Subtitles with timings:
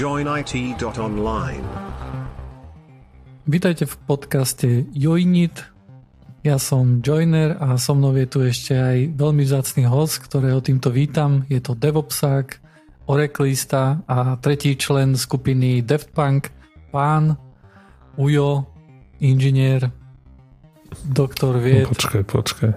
[0.00, 1.60] joinit.online.
[3.44, 5.60] Vítajte v podcaste Joinit.
[6.40, 10.88] Ja som Joiner a so mnou je tu ešte aj veľmi vzácný host, ktorého týmto
[10.88, 11.44] vítam.
[11.52, 12.64] Je to DevOpsák,
[13.12, 16.48] Oracleista a tretí člen skupiny DevPunk,
[16.88, 17.36] pán
[18.16, 18.72] Ujo,
[19.20, 19.92] inžinier,
[21.04, 21.84] doktor vied.
[21.84, 22.72] No, počkaj, počkaj.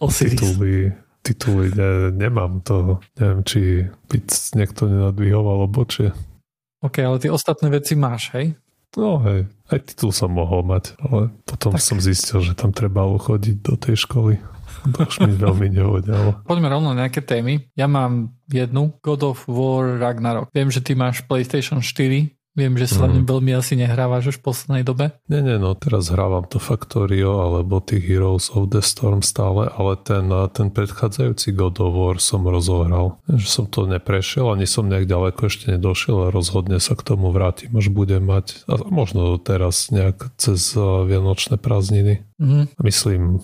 [0.00, 0.40] Osiris.
[0.40, 0.88] Tituly,
[1.20, 3.04] tituly ne, nemám to.
[3.20, 3.60] Neviem, či
[4.08, 6.08] byť niekto nenadvihol alebo či.
[6.86, 8.54] OK, ale tie ostatné veci máš, hej?
[8.96, 11.84] No hej, aj titul som mohol mať, ale potom tak.
[11.84, 14.40] som zistil, že tam treba chodiť do tej školy.
[14.94, 16.40] To už mi veľmi nehodilo.
[16.46, 17.66] Poďme rovno na nejaké témy.
[17.74, 20.48] Ja mám jednu, God of War Ragnarok.
[20.54, 23.28] Viem, že ty máš PlayStation 4, Viem, že sa mm.
[23.28, 25.12] veľmi asi nehrávaš už v poslednej dobe.
[25.28, 30.00] Nie, nie, no teraz hrávam to Factorio alebo tých Heroes of the Storm stále, ale
[30.00, 33.20] ten, ten predchádzajúci God of War som rozohral.
[33.28, 37.28] Že som to neprešiel, ani som nejak ďaleko ešte nedošiel a rozhodne sa k tomu
[37.28, 42.24] vrátim, až budem mať, a možno teraz nejak cez Vianočné prázdniny.
[42.36, 42.68] Mm.
[42.84, 43.40] Myslím,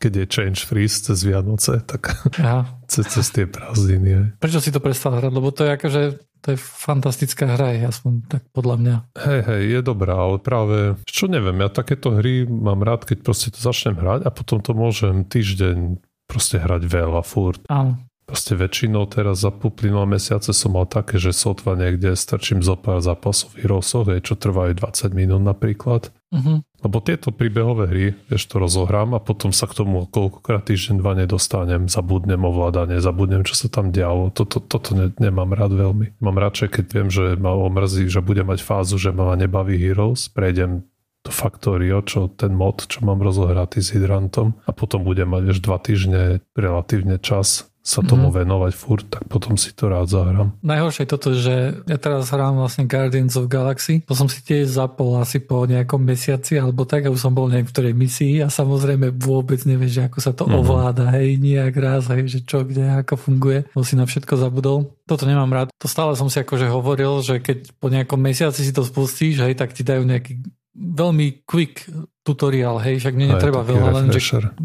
[0.00, 2.64] keď je Change Freeze cez Vianoce, tak Aha.
[2.92, 4.36] cez, cez tie prázdniny.
[4.40, 5.32] Prečo si to prestal hrať?
[5.32, 6.02] Lebo to je akože
[6.40, 8.96] to je fantastická hra, aspoň tak podľa mňa.
[9.16, 13.48] Hej, hej, je dobrá, ale práve, čo neviem, ja takéto hry mám rád, keď proste
[13.52, 17.60] to začnem hrať a potom to môžem týždeň proste hrať veľa furt.
[17.68, 18.09] Áno.
[18.30, 23.02] Proste väčšinou teraz za uplynulé mesiace som mal také, že sotva niekde strčím zo pár
[23.02, 26.14] zápasov v Heroesoch, čo trvajú 20 minút napríklad.
[26.30, 26.62] Uh-huh.
[26.62, 31.18] Lebo tieto príbehové hry, vieš, to rozohrám a potom sa k tomu koľkokrát týždeň, dva
[31.18, 34.30] nedostanem, zabudnem ovládanie, zabudnem, čo sa tam dialo.
[34.30, 36.22] Toto, toto ne, nemám rád veľmi.
[36.22, 40.30] Mám radšej, keď viem, že ma omrzí, že budem mať fázu, že ma nebaví Heroes,
[40.30, 40.86] prejdem
[41.20, 45.60] to Factorio, čo ten mod, čo mám rozohratý s hydrantom a potom budem mať vieš
[45.60, 48.44] dva týždne relatívne čas sa tomu mm.
[48.44, 50.52] venovať furt, tak potom si to rád zahrám.
[50.60, 54.04] Najhoršie je toto, že ja teraz hrám vlastne Guardians of Galaxy.
[54.04, 57.48] To som si tiež zapol asi po nejakom mesiaci alebo tak, a už som bol
[57.48, 60.54] v ktorej misii a samozrejme vôbec nevieš, ako sa to mm.
[60.60, 63.64] ovláda, hej, nejak raz, hej, že čo, kde, ako funguje.
[63.72, 64.92] To si na všetko zabudol.
[65.08, 65.68] Toto nemám rád.
[65.80, 69.56] To stále som si akože hovoril, že keď po nejakom mesiaci si to spustíš, hej,
[69.56, 74.20] tak ti dajú nejaký veľmi quick tutoriál, hej, však mne netreba veľa, len že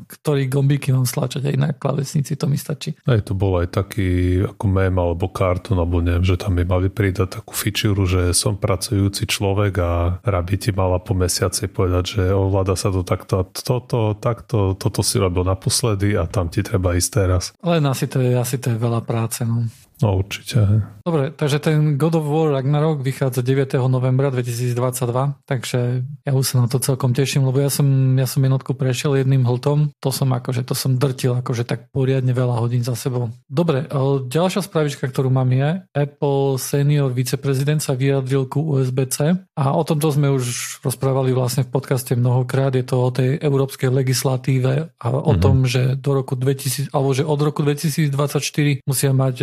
[0.05, 2.93] ktorý gombíky mám stlačať aj na klavesnici, to mi stačí.
[3.07, 6.91] Aj to bol aj taký ako mem alebo kartón, alebo neviem, že tam mi mali
[6.91, 12.21] pridať takú fičúru, že som pracujúci človek a rabi ti mala po mesiaci povedať, že
[12.35, 17.09] ovláda sa to takto, toto, takto, toto si robil naposledy a tam ti treba ísť
[17.09, 17.55] teraz.
[17.63, 19.63] Len asi to je, asi to je veľa práce, no.
[20.03, 20.83] No určite.
[21.05, 23.77] Dobre, takže ten God of War Ragnarok vychádza 9.
[23.87, 27.85] novembra 2022, takže ja už sa na to celkom teším, lebo ja som,
[28.17, 32.33] ja som jednotku prešiel jedným hltom, to som akože, to som drtil akože tak poriadne
[32.33, 33.31] veľa hodín za sebou.
[33.47, 33.85] Dobre,
[34.27, 39.17] ďalšia spravička, ktorú mám je, Apple senior viceprezident sa vyjadril ku USB-C
[39.55, 43.93] a o tomto sme už rozprávali vlastne v podcaste mnohokrát, je to o tej európskej
[43.93, 45.39] legislatíve a o mm-hmm.
[45.39, 49.35] tom, že do roku 2000, alebo že od roku 2024 musia mať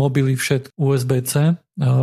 [0.00, 1.52] mobily všet USB-C e,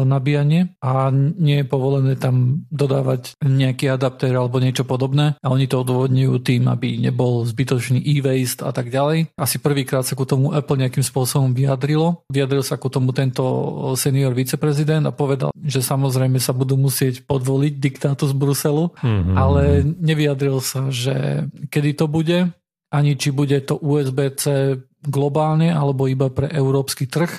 [0.05, 5.81] nabíjanie a nie je povolené tam dodávať nejaký adaptér alebo niečo podobné a oni to
[5.81, 9.33] odôvodňujú tým, aby nebol zbytočný e-waste a tak ďalej.
[9.33, 12.21] Asi prvýkrát sa ku tomu Apple nejakým spôsobom vyjadrilo.
[12.29, 13.43] Vyjadril sa ku tomu tento
[13.97, 19.35] senior viceprezident a povedal, že samozrejme sa budú musieť podvoliť diktátu z Bruselu, mm-hmm.
[19.35, 22.53] ale nevyjadril sa, že kedy to bude,
[22.93, 24.75] ani či bude to USB-C
[25.07, 27.29] globálne alebo iba pre európsky trh,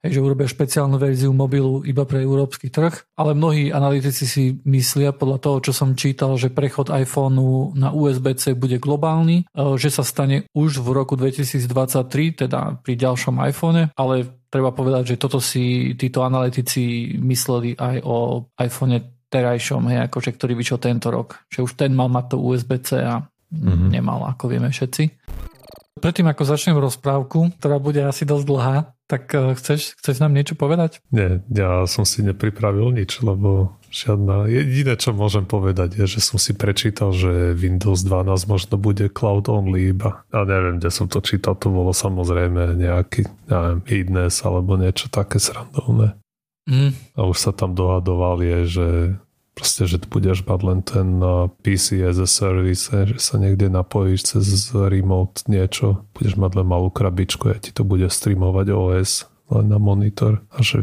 [0.00, 5.38] že urobia špeciálnu verziu mobilu iba pre európsky trh, ale mnohí analytici si myslia podľa
[5.42, 10.48] toho, čo som čítal, že prechod iPhoneu na USB-C bude globálny, e, že sa stane
[10.56, 14.14] už v roku 2023, teda pri ďalšom iPhone, ale
[14.48, 20.56] treba povedať, že toto si títo analytici mysleli aj o iPhone terajšom, hej, akože, ktorý
[20.56, 21.44] vyšiel tento rok.
[21.52, 23.90] Že už ten mal mať to USB-C a mm-hmm.
[23.92, 25.10] nemal, ako vieme všetci.
[25.98, 28.76] Predtým, ako začnem rozprávku, ktorá bude asi dosť dlhá,
[29.10, 31.02] tak uh, chceš, chceš nám niečo povedať?
[31.10, 34.46] Nie, ja som si nepripravil nič, lebo žiadna...
[34.46, 39.48] Jediné, čo môžem povedať, je, že som si prečítal, že Windows 12 možno bude cloud
[39.48, 40.22] only iba.
[40.30, 45.40] Ja neviem, kde som to čítal, to bolo samozrejme nejaký, neviem, Hidness alebo niečo také
[45.40, 46.14] srandovné.
[46.68, 46.92] Mm.
[47.16, 48.86] A už sa tam dohadoval je, že
[49.58, 54.38] proste, že budeš mať len ten uh, PC as a service, že sa niekde napojíš
[54.38, 59.66] cez remote niečo, budeš mať len malú krabičku a ti to bude streamovať OS len
[59.66, 60.78] na monitor a že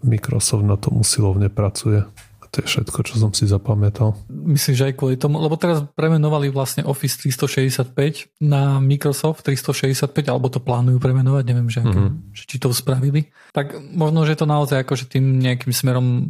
[0.00, 2.08] Microsoft na tom usilovne pracuje.
[2.54, 4.14] To je všetko, čo som si zapamätal.
[4.30, 10.46] Myslím, že aj kvôli tomu, lebo teraz premenovali vlastne Office 365 na Microsoft 365, alebo
[10.46, 12.30] to plánujú premenovať, neviem, že, mm-hmm.
[12.30, 13.34] že či to spravili.
[13.50, 16.22] Tak možno, že to naozaj akože tým nejakým smerom uh,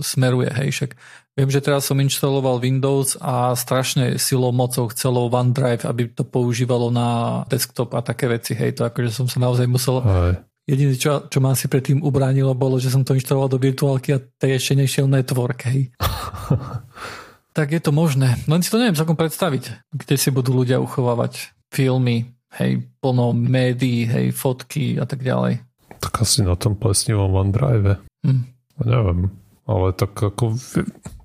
[0.00, 0.92] smeruje, hej, však
[1.36, 6.88] Viem, že teraz som inštaloval Windows a strašne silou mocou chcelo OneDrive, aby to používalo
[6.88, 8.56] na desktop a také veci.
[8.56, 10.40] Hej, to akože som sa naozaj musel Aj.
[10.66, 14.18] Jediné, čo, čo ma asi predtým ubránilo, bolo, že som to inštaloval do virtuálky a
[14.18, 15.94] tej ešte nešiel network, hej.
[17.56, 18.34] tak je to možné.
[18.50, 24.10] Len si to neviem celkom predstaviť, kde si budú ľudia uchovávať filmy, hej, plno médií,
[24.10, 25.62] hej, fotky a tak ďalej.
[26.02, 28.02] Tak asi na tom plesnivom OneDrive.
[28.26, 28.42] Hm.
[28.82, 29.30] Neviem,
[29.70, 30.58] ale tak ako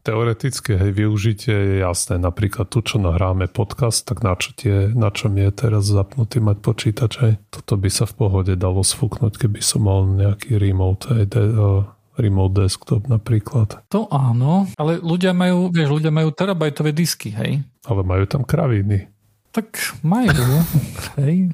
[0.01, 2.18] teoretické hej, využitie je jasné.
[2.18, 6.42] Napríklad tu, čo nahráme podcast, tak na čo, tie, na čo mi je teraz zapnutý
[6.42, 7.12] mať počítač.
[7.21, 7.33] Hej.
[7.53, 11.86] Toto by sa v pohode dalo sfúknuť, keby som mal nejaký remote, hej, de, uh,
[12.18, 13.86] remote desktop napríklad.
[13.94, 17.62] To áno, ale ľudia majú, vieš, ľudia majú terabajtové disky, hej.
[17.86, 19.07] Ale majú tam kraviny.
[19.54, 20.65] Tak majú,
[21.21, 21.54] hej.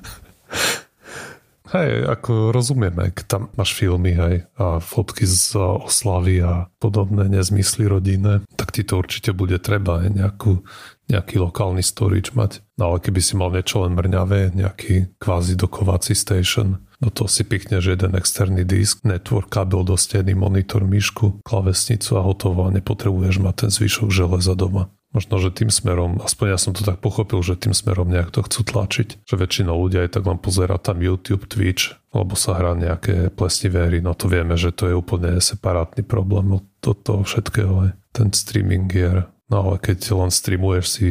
[1.67, 8.47] Hej, ako rozumieme, tam máš filmy hej, a fotky z oslavy a podobné nezmysly rodinné,
[8.55, 10.63] tak ti to určite bude treba hej, nejakú,
[11.11, 12.63] nejaký lokálny storage mať.
[12.79, 17.43] No ale keby si mal niečo len mrňavé, nejaký kvázi dokovací station, no to si
[17.43, 23.43] že jeden externý disk, network, kabel do steny, monitor, myšku, klavesnicu a hotovo a nepotrebuješ
[23.43, 24.87] mať ten zvyšok železa doma.
[25.17, 28.45] Možno, že tým smerom, aspoň ja som to tak pochopil, že tým smerom nejak to
[28.45, 29.25] chcú tlačiť.
[29.25, 33.89] Že väčšina ľudia aj tak len pozera tam YouTube, Twitch, alebo sa hrá nejaké plesnivé
[33.89, 33.97] hry.
[33.97, 37.97] No to vieme, že to je úplne separátny problém od toho všetkého.
[38.13, 39.25] Ten streaming hier.
[39.49, 41.09] No ale keď len streamuješ si,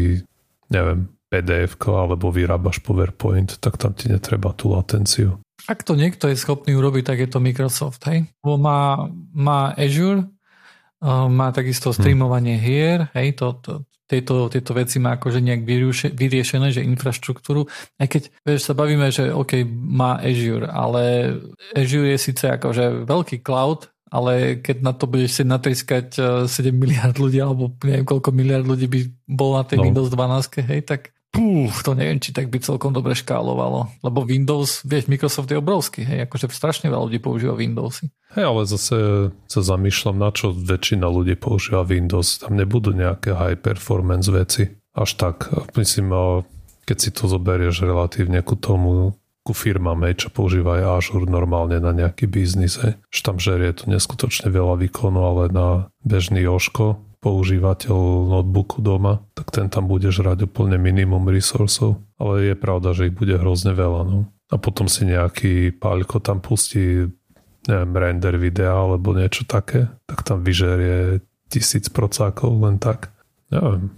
[0.70, 5.42] neviem, pdf alebo vyrábaš PowerPoint, tak tam ti netreba tú latenciu.
[5.66, 8.30] Ak to niekto je schopný urobiť, tak je to Microsoft, hej?
[8.38, 10.30] Bo má, má Azure,
[11.02, 13.72] má takisto streamovanie hier, hej, to, to,
[14.06, 15.62] tieto, tieto veci má akože nejak
[16.14, 17.66] vyriešené, že infraštruktúru,
[17.98, 21.34] aj keď vieš, sa bavíme, že OK, má Azure, ale
[21.74, 26.06] Azure je síce akože veľký cloud, ale keď na to budeš si natriskať
[26.46, 29.90] 7 eh, miliard ľudí, alebo neviem koľko miliard ľudí by bol na tej no.
[29.90, 33.92] Windows 12, hej, tak Puf, to neviem, či tak by celkom dobre škálovalo.
[34.00, 38.08] Lebo Windows, vieš, Microsoft je obrovský, hej, akože strašne veľa ľudí používa Windowsy.
[38.32, 38.96] Hej, ale zase
[39.44, 42.40] sa zamýšľam, na čo väčšina ľudí používa Windows.
[42.40, 44.72] Tam nebudú nejaké high performance veci.
[44.96, 45.52] Až tak.
[45.76, 46.08] Myslím,
[46.88, 49.12] keď si to zoberieš relatívne ku tomu,
[49.46, 52.96] ku firmám, hej, čo používajú Azure normálne na nejaký biznis, hej.
[53.12, 55.68] Že tam žerie to neskutočne veľa výkonu, ale na
[56.02, 57.98] bežný Joško používateľ
[58.30, 61.98] notebooku doma, tak ten tam bude žrať úplne minimum resursov.
[62.22, 64.06] Ale je pravda, že ich bude hrozne veľa.
[64.06, 64.30] No.
[64.46, 67.10] A potom si nejaký páľko tam pustí
[67.66, 71.18] neviem, render videa alebo niečo také, tak tam vyžerie
[71.50, 73.10] tisíc procákov len tak.
[73.50, 73.90] Neviem.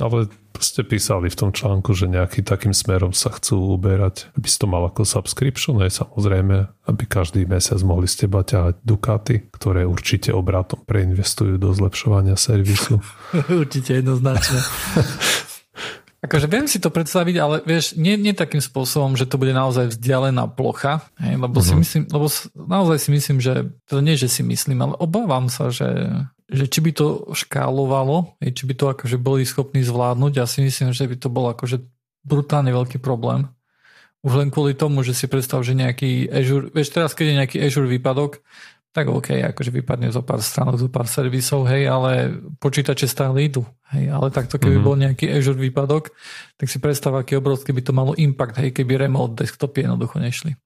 [0.00, 4.60] Ale ste písali v tom článku, že nejaký takým smerom sa chcú uberať, aby si
[4.60, 9.88] to mal ako subscription, aj samozrejme, aby každý mesiac mohli z teba ťahať Ducati, ktoré
[9.88, 13.00] určite obratom preinvestujú do zlepšovania servisu.
[13.62, 14.60] určite jednoznačne.
[16.20, 19.96] Akože viem si to predstaviť, ale vieš, nie, nie takým spôsobom, že to bude naozaj
[19.96, 21.64] vzdialená plocha, hej, lebo, uh-huh.
[21.64, 21.80] si mhm.
[21.80, 25.88] myslím, lebo naozaj si myslím, že to nie, že si myslím, ale obávam sa, že,
[26.50, 30.90] že či by to škálovalo, či by to akože boli schopní zvládnuť, ja si myslím,
[30.90, 31.80] že by to bol akože
[32.26, 33.46] brutálne veľký problém.
[34.20, 37.56] Už len kvôli tomu, že si predstav, že nejaký Azure, vieš teraz, keď je nejaký
[37.64, 38.44] Azure výpadok,
[38.90, 43.62] tak OK, akože vypadne zo pár stránok, zo pár servisov, hej, ale počítače stále idú.
[43.94, 44.86] Hej, ale takto keby mm-hmm.
[44.86, 46.10] bol nejaký Azure výpadok,
[46.58, 50.58] tak si predstav, aký obrovský by to malo impact, hej, keby remote desktopy jednoducho nešli.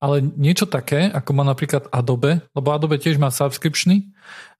[0.00, 4.10] Ale niečo také, ako má napríklad Adobe, lebo Adobe tiež má subscriptiony,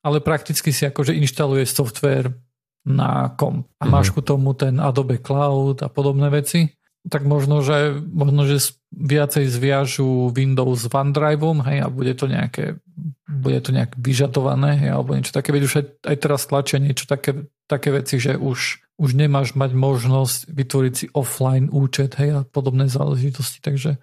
[0.05, 2.37] ale prakticky si akože inštaluje software
[2.85, 3.65] na kom.
[3.81, 4.21] A máš mm-hmm.
[4.21, 6.69] ku tomu ten Adobe Cloud a podobné veci
[7.09, 12.77] tak možno, že, možno, že viacej zviažu Windows s OneDriveom, hej, a bude to nejaké,
[13.25, 17.09] bude to nejak vyžadované, hej, alebo niečo také, veď už aj, aj teraz tlačia niečo
[17.09, 22.41] také, také veci, že už, už nemáš mať možnosť vytvoriť si offline účet, hej, a
[22.45, 23.97] podobné záležitosti, takže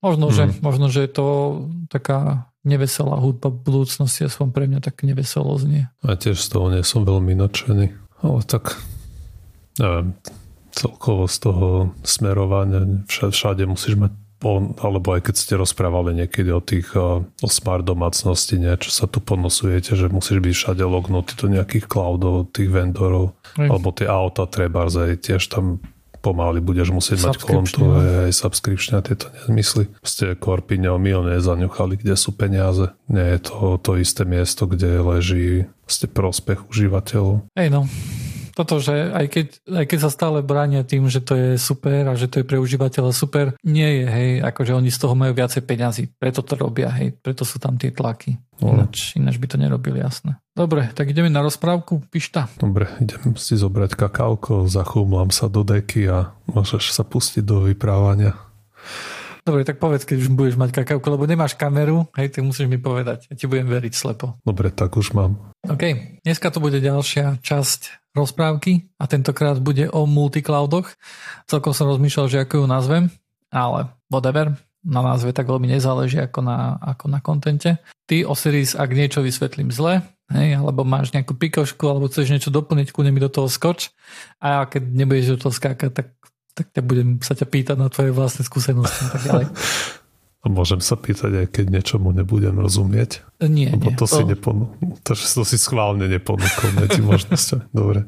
[0.00, 0.34] možno, hmm.
[0.34, 0.54] že, mhm.
[0.62, 1.26] možno, že je to
[1.88, 5.86] taká neveselá hudba v budúcnosti, aspoň pre mňa tak neveselo znie.
[6.02, 7.86] A tiež z toho nie som veľmi nadšený,
[8.26, 8.74] ale tak
[9.78, 10.18] neviem,
[10.74, 11.68] celkovo z toho
[12.02, 14.12] smerovania všade musíš mať
[14.84, 19.24] alebo aj keď ste rozprávali niekedy o tých o smart domácnosti, nie, čo sa tu
[19.24, 24.86] ponosujete, že musíš byť všade lognutý do nejakých cloudov, tých vendorov, alebo tie auta treba
[24.92, 25.80] tiež tam
[26.26, 29.86] pomaly budeš musieť mať kontové aj subscription a tieto nezmysly.
[30.02, 32.90] Ste Korpiňa my nezaňuchali, kde sú peniaze.
[33.06, 37.46] Nie je to to isté miesto, kde leží ste prospech užívateľov.
[37.54, 37.86] Hej no,
[38.56, 42.16] toto, že aj keď, aj keď sa stále bránia tým, že to je super a
[42.16, 45.60] že to je pre užívateľa super, nie je, hej, akože oni z toho majú viacej
[45.60, 48.40] peňazí, preto to robia, hej, preto sú tam tie tlaky.
[48.56, 50.40] Ináč, ináč by to nerobili, jasné.
[50.56, 52.48] Dobre, tak ideme na rozprávku, pišta.
[52.56, 58.45] Dobre, idem si zobrať kakálko, zachúmlam sa do deky a môžeš sa pustiť do vyprávania.
[59.46, 62.82] Dobre, tak povedz, keď už budeš mať kakávku, lebo nemáš kameru, hej, tak musíš mi
[62.82, 63.30] povedať.
[63.30, 64.34] Ja ti budem veriť slepo.
[64.42, 65.38] Dobre, tak už mám.
[65.62, 70.90] OK, dneska to bude ďalšia časť rozprávky a tentokrát bude o multicloudoch.
[71.46, 73.04] Celkom som rozmýšľal, že ako ju nazvem,
[73.54, 77.78] ale whatever, na názve tak veľmi nezáleží ako na, ako na kontente.
[78.10, 82.90] Ty, Osiris, ak niečo vysvetlím zle, hej, alebo máš nejakú pikošku, alebo chceš niečo doplniť,
[82.90, 83.94] kúne mi do toho skoč
[84.42, 86.06] a keď nebudeš do toho skákať, tak
[86.56, 89.46] tak ťa budem sa ťa pýtať na tvoje vlastné skúsenosti a tak ďalej.
[90.46, 93.26] A môžem sa pýtať aj keď niečomu nebudem rozumieť?
[93.42, 93.98] Nie, Lebo nie.
[93.98, 94.70] to, si neponu-
[95.02, 97.66] to, to si schválne neponúkol medzi možnosťami.
[97.74, 98.06] Dobre.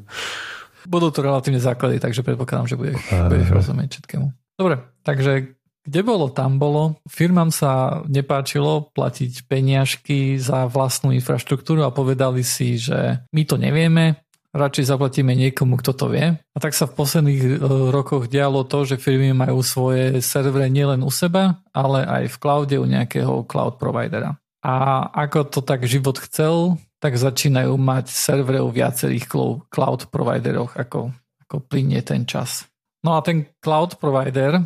[0.87, 4.27] Budú to relatívne základy, takže predpokladám, že budeš, budeš rozumieť všetkému.
[4.55, 7.03] Dobre, takže kde bolo, tam bolo.
[7.11, 14.15] Firmám sa nepáčilo platiť peniažky za vlastnú infraštruktúru a povedali si, že my to nevieme,
[14.53, 16.37] radšej zaplatíme niekomu, kto to vie.
[16.37, 17.49] A tak sa v posledných e,
[17.93, 22.75] rokoch dialo to, že firmy majú svoje servery nielen u seba, ale aj v cloude
[22.77, 24.37] u nejakého cloud providera.
[24.59, 29.31] A ako to tak život chcel, tak začínajú mať servery u viacerých
[29.71, 31.15] cloud provideroch, ako,
[31.47, 32.67] ako plinie ten čas.
[32.99, 34.59] No a ten cloud provider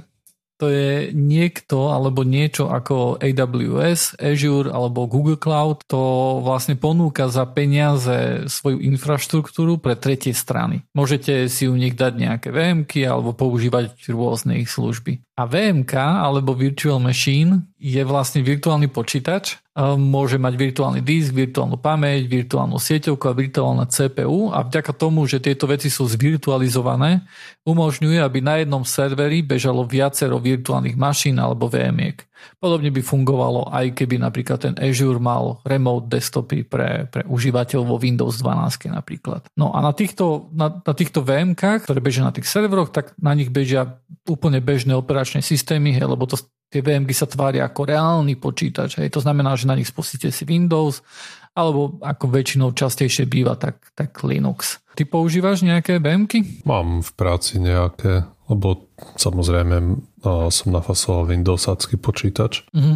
[0.57, 6.01] to je niekto alebo niečo ako AWS, Azure alebo Google Cloud, to
[6.45, 10.85] vlastne ponúka za peniaze svoju infraštruktúru pre tretie strany.
[10.93, 15.25] Môžete si u nich dať nejaké VMky alebo používať rôzne ich služby.
[15.33, 19.59] A VMK alebo Virtual Machine je vlastne virtuálny počítač,
[19.99, 25.43] môže mať virtuálny disk, virtuálnu pamäť, virtuálnu sieťovku a virtuálne CPU a vďaka tomu, že
[25.43, 27.27] tieto veci sú zvirtualizované,
[27.67, 32.23] umožňuje, aby na jednom serveri bežalo viacero virtuálnych mašín alebo VMiek.
[32.59, 37.97] Podobne by fungovalo aj keby napríklad ten Azure mal remote desktopy pre, pre užívateľov vo
[37.99, 39.47] Windows 12 napríklad.
[39.59, 43.35] No a na týchto, na, na týchto VMK, ktoré bežia na tých serveroch, tak na
[43.35, 46.39] nich bežia úplne bežné operačné systémy, hej, lebo to
[46.73, 48.97] tie VMky sa tvária ako reálny počítač.
[48.97, 49.13] Hej.
[49.13, 51.05] To znamená, že na nich spustíte si Windows,
[51.53, 54.81] alebo ako väčšinou častejšie býva, tak, tak Linux.
[54.97, 56.65] Ty používaš nejaké VMky?
[56.65, 58.89] Mám v práci nejaké, lebo
[59.21, 62.95] samozrejme no, som nafasoval Windowsácky počítač, mm-hmm.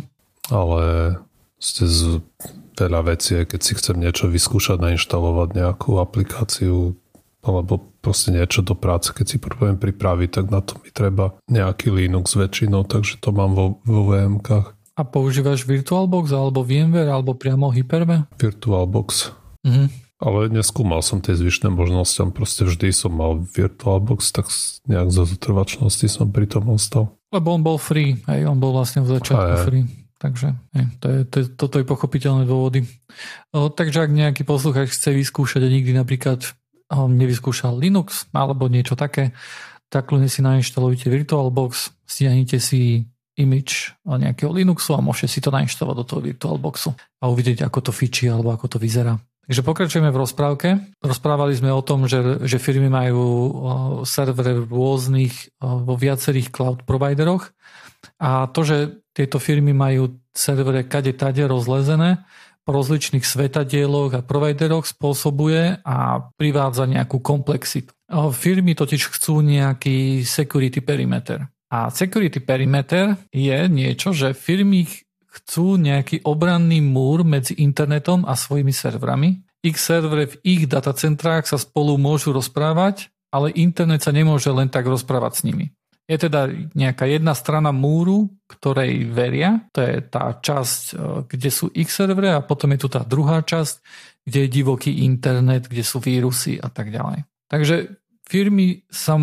[0.52, 0.82] ale
[1.60, 2.24] ste z
[2.78, 6.94] veľa vecí, keď si chcem niečo vyskúšať, nainštalovať nejakú aplikáciu,
[7.42, 11.90] alebo proste niečo do práce, keď si potrebujem pripraviť, tak na to mi treba nejaký
[11.90, 14.78] Linux väčšinou, takže to mám vo, vo VMkách.
[14.98, 18.34] A používaš VirtualBox alebo VMware alebo priamo Hyper-V?
[18.38, 19.34] VirtualBox.
[19.66, 20.06] Mhm.
[20.18, 24.50] Ale neskúmal som tie zvyšné možnosti, proste vždy som mal VirtualBox, tak
[24.90, 27.17] nejak za zotrvačnosti som pri tom ostal.
[27.28, 29.84] Lebo on bol free, hej, on bol vlastne v začiatku free.
[30.18, 32.82] Takže hej, to je, to je, toto je pochopiteľné dôvody.
[33.54, 36.42] O, takže ak nejaký poslucháč chce vyskúšať a nikdy napríklad
[36.90, 39.36] nevyskúšal Linux alebo niečo také,
[39.92, 43.06] tak len si nainštalujte VirtualBox, stiahnite si
[43.38, 47.92] image nejakého Linuxu a môžete si to nainštalovať do toho VirtualBoxu a uvidieť, ako to
[47.94, 49.14] fičí alebo ako to vyzerá.
[49.48, 50.68] Takže pokračujeme v rozprávke.
[51.00, 53.24] Rozprávali sme o tom, že, že firmy majú
[54.04, 57.56] servery rôznych vo viacerých cloud provideroch
[58.20, 58.78] a to, že
[59.16, 62.28] tieto firmy majú servere kade tade rozlezené,
[62.68, 67.96] po rozličných svetadieloch a provideroch spôsobuje a privádza nejakú komplexitu.
[68.36, 71.48] Firmy totiž chcú nejaký security perimeter.
[71.72, 74.84] A security perimeter je niečo, že firmy
[75.42, 79.42] chcú nejaký obranný múr medzi internetom a svojimi serverami.
[79.62, 84.88] Ich servery v ich datacentrách sa spolu môžu rozprávať, ale internet sa nemôže len tak
[84.88, 85.66] rozprávať s nimi.
[86.08, 90.94] Je teda nejaká jedna strana múru, ktorej veria, to je tá časť, e,
[91.28, 93.84] kde sú ich servery a potom je tu tá druhá časť,
[94.24, 97.28] kde je divoký internet, kde sú vírusy a tak ďalej.
[97.52, 99.20] Takže firmy sa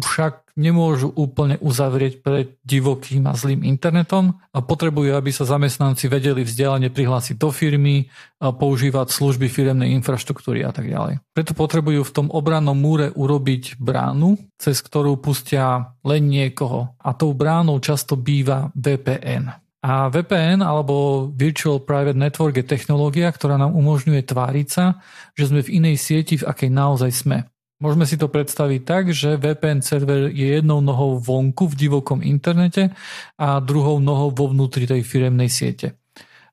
[0.00, 6.46] však nemôžu úplne uzavrieť pred divokým a zlým internetom a potrebujú, aby sa zamestnanci vedeli
[6.46, 8.06] vzdelane prihlásiť do firmy,
[8.44, 11.24] a používať služby firemnej infraštruktúry a tak ďalej.
[11.32, 16.92] Preto potrebujú v tom obrannom múre urobiť bránu, cez ktorú pustia len niekoho.
[17.00, 19.48] A tou bránou často býva VPN.
[19.84, 24.96] A VPN alebo Virtual Private Network je technológia, ktorá nám umožňuje tváriť sa,
[25.36, 27.44] že sme v inej sieti, v akej naozaj sme.
[27.82, 32.94] Môžeme si to predstaviť tak, že VPN server je jednou nohou vonku v divokom internete
[33.34, 35.98] a druhou nohou vo vnútri tej firemnej siete.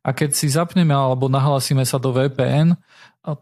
[0.02, 2.74] A keď si zapneme alebo nahlasíme sa do VPN,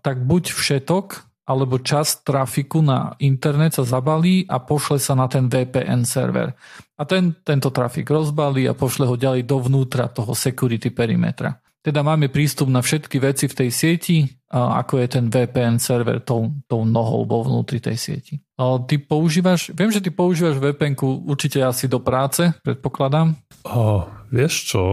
[0.03, 5.49] tak buď všetok alebo časť trafiku na internet sa zabalí a pošle sa na ten
[5.49, 6.53] VPN server.
[6.93, 11.57] A ten, tento trafik rozbalí a pošle ho ďalej dovnútra toho security perimetra.
[11.79, 14.17] Teda máme prístup na všetky veci v tej sieti,
[14.51, 18.35] ako je ten VPN server tou, tou nohou vo vnútri tej sieti.
[18.59, 23.39] Ty používaš, viem, že ty používaš vpn určite asi do práce, predpokladám.
[23.63, 24.83] O, vieš čo,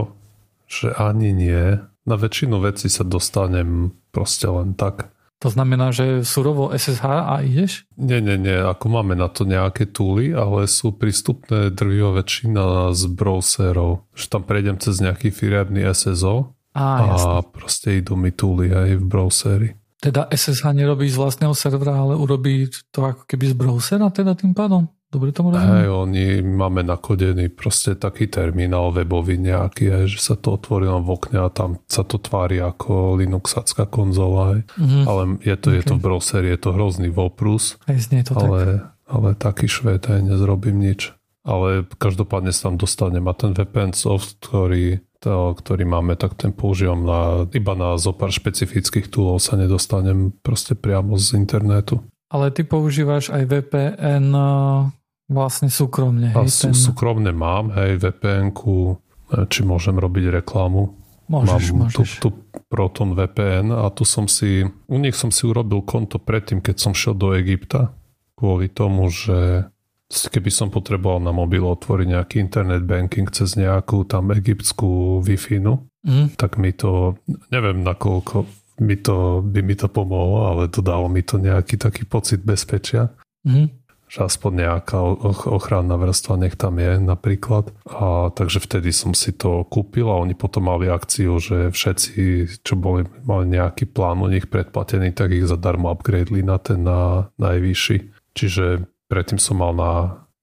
[0.70, 1.82] že ani nie.
[2.06, 5.10] Na väčšinu vecí sa dostanem proste len tak.
[5.44, 7.84] To znamená, že surovo SSH a ideš?
[8.00, 8.56] Nie, nie, nie.
[8.56, 14.08] Ako máme na to nejaké túly, ale sú prístupné drvivá väčšina z browserov.
[14.16, 19.04] Že tam prejdem cez nejaký firemný SSO a, a proste idú mi túly aj v
[19.08, 19.68] browseri.
[19.96, 24.52] Teda SSH nerobí z vlastného servera, ale urobí to ako keby z browsera teda tým
[24.52, 24.92] pádom?
[25.06, 25.86] Dobre tomu rozumiem?
[25.86, 31.08] Hej, oni máme nakodený proste taký terminál webový nejaký, aj, že sa to otvorí v
[31.08, 34.58] okne a tam sa to tvári ako Linuxacká konzola.
[34.58, 34.60] Aj.
[34.76, 35.02] Mm-hmm.
[35.08, 35.78] Ale je to, okay.
[35.80, 37.80] je to v browseri, je to hrozný voprus.
[37.88, 39.08] Aj znie to ale, tak.
[39.08, 41.16] ale taký švét aj nezrobím nič.
[41.46, 46.54] Ale každopádne sa tam dostanem a ten VPN soft, ktorý to, ktorý máme, tak ten
[46.54, 52.02] používam na, iba na zopár špecifických túlov sa nedostanem proste priamo z internetu.
[52.30, 54.90] Ale ty používaš aj VPN eh,
[55.30, 56.34] vlastne súkromne.
[56.34, 56.74] Hej, ten...
[56.74, 58.98] Súkromne mám, hej, VPN-ku,
[59.32, 60.94] eh, či môžem robiť reklamu.
[61.26, 62.22] Môžeš, mám môžeš.
[62.22, 66.62] Tu, tu Proton VPN a tu som si, u nich som si urobil konto predtým,
[66.62, 67.94] keď som šiel do Egypta,
[68.38, 69.66] kvôli tomu, že
[70.06, 75.58] keby som potreboval na mobil otvoriť nejaký internet banking cez nejakú tam egyptskú Wi-Fi,
[76.06, 76.38] mm.
[76.38, 77.18] tak mi to,
[77.50, 78.46] neviem nakoľko
[78.80, 83.08] mi to, by mi to pomohlo, ale to dalo mi to nejaký taký pocit bezpečia.
[83.42, 83.72] Mm.
[84.06, 85.02] Že aspoň nejaká
[85.50, 87.74] ochranná vrstva nech tam je napríklad.
[87.90, 92.78] A takže vtedy som si to kúpil a oni potom mali akciu, že všetci, čo
[92.78, 98.14] boli, mali nejaký plán u nich predplatený, tak ich zadarmo upgradeli na ten na najvyšší.
[98.36, 99.92] Čiže Predtým som mal na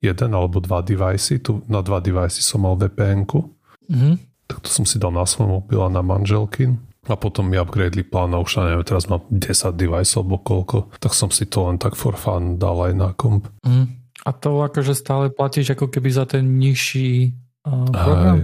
[0.04, 3.40] jeden alebo dva device, tu na dva device som mal VPN-ku.
[3.88, 4.14] Mm-hmm.
[4.52, 6.68] Tak to som si dal na svoj mobil a na manželky.
[7.08, 11.12] A potom mi upgradeli plán a už neviem, teraz mám 10 device alebo koľko, tak
[11.12, 13.52] som si to len tak for fun dal aj na komp.
[13.68, 13.92] Mm.
[14.24, 17.36] A to akože stále platíš ako keby za ten nižší
[17.68, 18.36] uh, program?
[18.40, 18.44] Hej,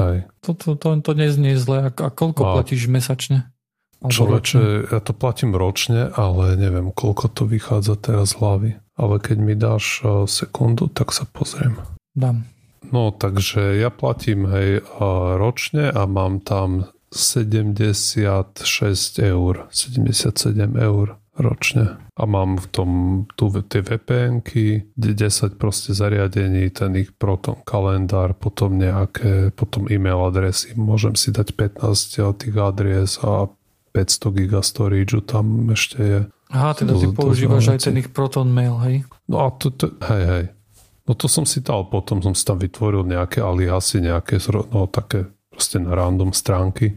[0.00, 0.16] hej.
[0.40, 1.84] To, to, to, to neznie zle.
[1.84, 2.52] A, a koľko a...
[2.56, 3.52] platíš mesačne?
[3.98, 9.38] Človeče, ja to platím ročne, ale neviem, koľko to vychádza teraz z hlavy ale keď
[9.38, 11.78] mi dáš e, sekundu, tak sa pozriem.
[12.18, 12.42] Dám.
[12.90, 14.80] No, takže ja platím hej
[15.36, 21.06] ročne a mám tam 76 eur, 77 eur
[21.38, 22.02] ročne.
[22.18, 22.90] A mám v tom
[23.38, 30.74] tu tie VPNky, 10 proste zariadení, ten ich Proton kalendár, potom nejaké, potom e-mail adresy.
[30.74, 33.46] Môžem si dať 15 tých adries a
[33.94, 36.20] 500 giga storage tam ešte je.
[36.48, 38.96] Aha, teda ty používaš aj ten ich Proton Mail, hej?
[39.28, 40.44] No a to, to, hej, hej.
[41.08, 44.40] No to som si dal, potom som si tam vytvoril nejaké aliasy, nejaké,
[44.72, 46.96] no také proste na random stránky,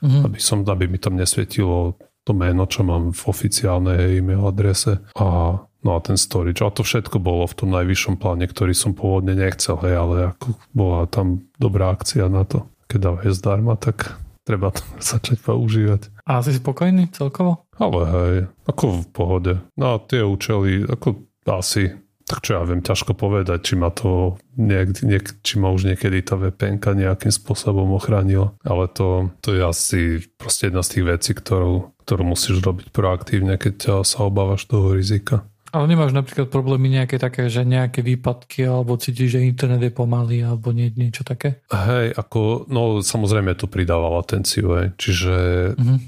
[0.00, 0.22] mm-hmm.
[0.24, 5.58] aby, som, aby mi tam nesvietilo to meno, čo mám v oficiálnej e-mail adrese a
[5.82, 6.62] no a ten storage.
[6.62, 10.54] A to všetko bolo v tom najvyššom pláne, ktorý som pôvodne nechcel, hej, ale ako
[10.72, 12.68] bola tam dobrá akcia na to.
[12.86, 16.10] Keď dávajú zdarma, tak treba to začať používať.
[16.26, 17.66] A si spokojný celkovo?
[17.78, 18.36] Ale hej,
[18.68, 19.54] ako v pohode.
[19.74, 21.90] No a tie účely, ako asi,
[22.22, 26.22] tak čo ja viem, ťažko povedať, či ma to niek, niek, či ma už niekedy
[26.22, 28.54] tá vpn nejakým spôsobom ochránila.
[28.62, 30.00] Ale to, to je asi
[30.38, 35.42] proste jedna z tých vecí, ktorú, ktorú musíš robiť proaktívne, keď sa obávaš toho rizika.
[35.72, 40.44] Ale nemáš napríklad problémy nejaké také, že nejaké výpadky alebo cítiš, že internet je pomalý
[40.44, 41.64] alebo nie, niečo také?
[41.72, 44.92] Hej, ako, no samozrejme to pridáva latenciu, hej.
[45.00, 45.34] čiže
[45.72, 45.98] mm-hmm.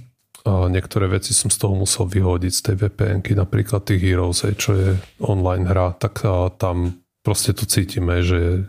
[0.44, 4.54] a niektoré veci som z toho musel vyhodiť z tej vpn napríklad tých Heroes, hej,
[4.60, 4.88] čo je
[5.24, 8.68] online hra, tak a tam proste to cítime, že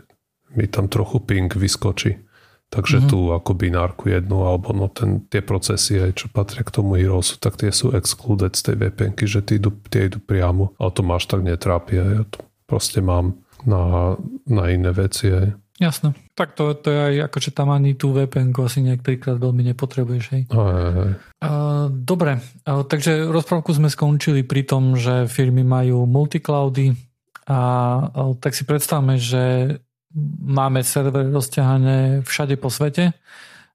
[0.56, 2.25] mi tam trochu ping vyskočí.
[2.66, 3.10] Takže mm-hmm.
[3.10, 7.38] tú ako binárku jednu, alebo no ten, tie procesy, aj čo patria k tomu Heroesu,
[7.38, 10.74] tak tie sú excluded z tej vpn že tie idú, tie idú priamo.
[10.76, 12.02] Ale to máš tak netrápia.
[12.02, 14.14] Ja to proste mám na,
[14.50, 15.30] na iné veci.
[15.30, 15.54] Aj.
[15.78, 16.16] Jasné.
[16.34, 20.24] Tak to, to je aj ako, že tam ani tú vpn asi niektorýkrát veľmi nepotrebuješ.
[20.34, 20.42] Hej.
[20.50, 21.12] Aj, aj.
[21.38, 26.96] Uh, dobre, uh, takže rozprávku sme skončili pri tom, že firmy majú multicloudy
[27.46, 27.60] a
[28.10, 29.76] uh, tak si predstavme, že
[30.40, 33.12] máme servery rozťahané všade po svete.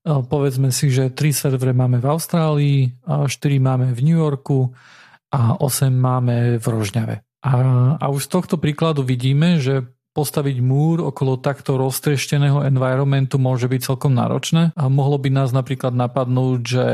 [0.01, 3.30] Povedzme si, že 3 servery máme v Austrálii, 4
[3.62, 4.73] máme v New Yorku
[5.30, 7.15] a 8 máme v Rožňave.
[7.41, 7.51] A,
[7.97, 13.80] a už z tohto príkladu vidíme, že postaviť múr okolo takto roztriešteného environmentu môže byť
[13.80, 16.86] celkom náročné a mohlo by nás napríklad napadnúť, že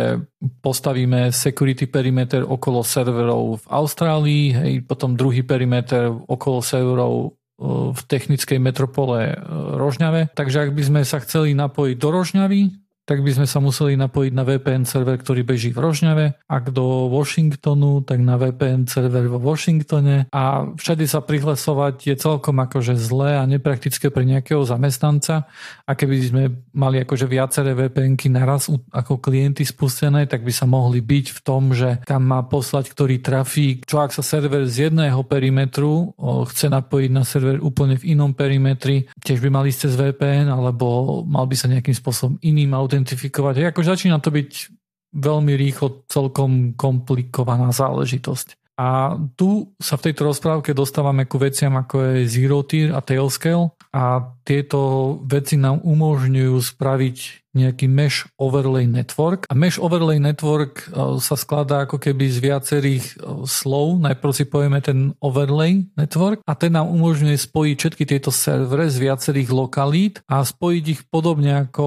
[0.62, 8.02] postavíme security perimeter okolo serverov v Austrálii, hej, potom druhý perimeter okolo serverov e, v
[8.06, 9.36] technickej metropole e,
[9.78, 10.30] Rožňave.
[10.38, 12.62] Takže ak by sme sa chceli napojiť do Rožňavy,
[13.08, 16.44] tak by sme sa museli napojiť na VPN server, ktorý beží v Rožňave.
[16.52, 20.28] Ak do Washingtonu, tak na VPN server vo Washingtone.
[20.36, 25.48] A všade sa prihlasovať je celkom akože zlé a nepraktické pre nejakého zamestnanca.
[25.88, 26.44] A keby sme
[26.76, 31.72] mali akože viaceré VPNky naraz ako klienty spustené, tak by sa mohli byť v tom,
[31.72, 33.88] že kam má poslať ktorý trafík.
[33.88, 36.12] Čo ak sa server z jedného perimetru
[36.52, 41.24] chce napojiť na server úplne v inom perimetri, tiež by mali ísť cez VPN, alebo
[41.24, 43.70] mal by sa nejakým spôsobom iným autentom identifikovať.
[43.70, 44.74] Ako začína to byť
[45.14, 48.58] veľmi rýchlo celkom komplikovaná záležitosť.
[48.78, 53.74] A tu sa v tejto rozprávke dostávame ku veciam ako je Zero Tier a Tailscale
[53.90, 57.18] a tieto veci nám umožňujú spraviť
[57.58, 59.50] nejaký Mesh Overlay Network.
[59.50, 63.98] A Mesh Overlay Network e, sa skladá ako keby z viacerých e, slov.
[63.98, 69.02] Najprv si povieme ten Overlay Network a ten nám umožňuje spojiť všetky tieto servery z
[69.02, 71.86] viacerých lokalít a spojiť ich podobne ako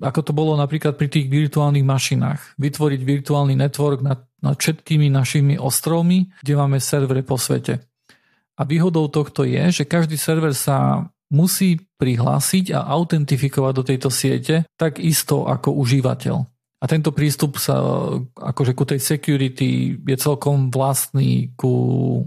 [0.00, 2.60] ako to bolo napríklad pri tých virtuálnych mašinách.
[2.60, 7.80] Vytvoriť virtuálny network nad, nad všetkými našimi ostrovmi, kde máme servery po svete.
[8.56, 14.62] A výhodou tohto je, že každý server sa musí prihlásiť a autentifikovať do tejto siete
[14.78, 16.36] tak isto ako užívateľ.
[16.76, 17.80] A tento prístup sa
[18.36, 22.22] akože ku tej security je celkom vlastný ku e,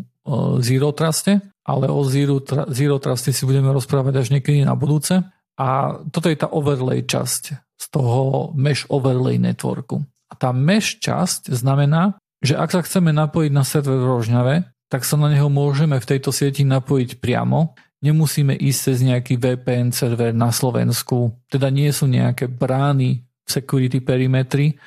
[0.65, 2.41] Zero Truste, ale o Zero,
[2.73, 5.21] Zero Truste si budeme rozprávať až niekedy na budúce.
[5.59, 7.43] A toto je tá overlay časť
[7.75, 9.99] z toho mesh overlay networku.
[10.31, 14.55] A tá mesh časť znamená, že ak sa chceme napojiť na server v Rožňave,
[14.87, 17.75] tak sa na neho môžeme v tejto sieti napojiť priamo.
[17.99, 21.35] Nemusíme ísť cez nejaký VPN server na Slovensku.
[21.51, 24.79] Teda nie sú nejaké brány v security perimetry,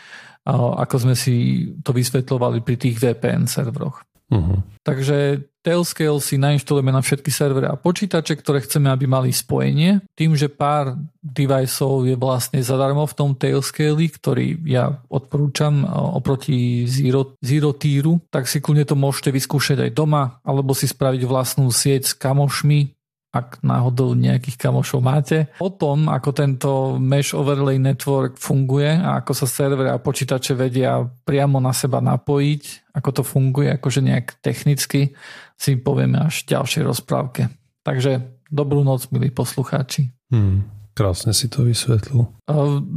[0.48, 4.00] ako sme si to vysvetľovali pri tých VPN serveroch.
[4.32, 4.64] Uh-huh.
[4.80, 10.02] Takže Tailscale si nainštalujeme na všetky servery a počítače, ktoré chceme, aby mali spojenie.
[10.18, 17.38] Tým, že pár deviceov je vlastne zadarmo v tom Tailscale, ktorý ja odporúčam oproti Zero,
[17.38, 22.10] Zero Tieru, tak si kľudne to môžete vyskúšať aj doma, alebo si spraviť vlastnú sieť
[22.10, 22.90] s kamošmi,
[23.32, 25.48] ak náhodou nejakých kamošov máte.
[25.56, 31.00] O tom, ako tento Mesh Overlay Network funguje a ako sa server a počítače vedia
[31.24, 35.16] priamo na seba napojiť, ako to funguje, akože nejak technicky,
[35.56, 37.48] si povieme až v ďalšej rozprávke.
[37.80, 38.20] Takže
[38.52, 40.12] dobrú noc, milí poslucháči.
[40.28, 40.81] Hmm.
[40.92, 42.28] Krásne si to vysvetlil.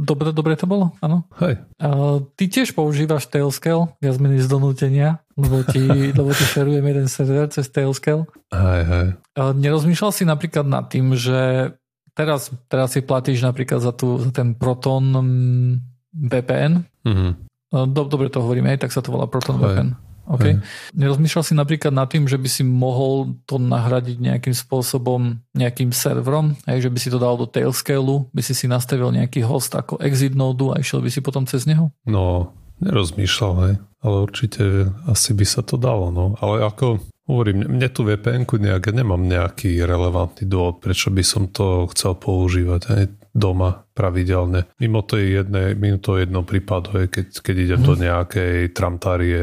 [0.04, 1.24] Dobre, dobre to bolo, áno.
[1.40, 1.64] Hej.
[2.36, 5.80] Ty tiež používaš Tailscale, viac menej z donútenia, lebo ti,
[6.18, 8.28] lebo ti šerujem jeden server cez Tailscale.
[8.52, 9.06] Hej, hej.
[9.36, 11.72] Nerozmýšľal si napríklad nad tým, že
[12.12, 15.72] teraz, teraz si platíš napríklad za, tú, za ten Proton mm,
[16.12, 16.84] VPN.
[17.04, 17.32] Mm-hmm.
[17.92, 19.72] Dobre to hovoríme, tak sa to volá Proton hej.
[19.72, 19.88] VPN.
[20.26, 20.58] Okay.
[20.98, 26.58] Nerozmýšľal si napríklad nad tým, že by si mohol to nahradiť nejakým spôsobom, nejakým serverom,
[26.66, 30.02] hej, že by si to dal do Tailscale, by si si nastavil nejaký host ako
[30.02, 31.94] exit node a išiel by si potom cez neho?
[32.02, 32.50] No,
[32.82, 33.74] nerozmýšľal, hej.
[34.02, 36.10] ale určite asi by sa to dalo.
[36.10, 36.34] No.
[36.42, 41.90] Ale ako hovorím, mne tu VPN-ku nejak, nemám nejaký relevantný dôvod, prečo by som to
[41.94, 44.70] chcel používať hej, doma pravidelne.
[44.78, 45.42] Mimo to je
[45.76, 47.86] mimo to jedno prípadu, hej, keď, keď idem mm.
[47.86, 48.02] do mhm.
[48.02, 49.42] nejakej tramtárie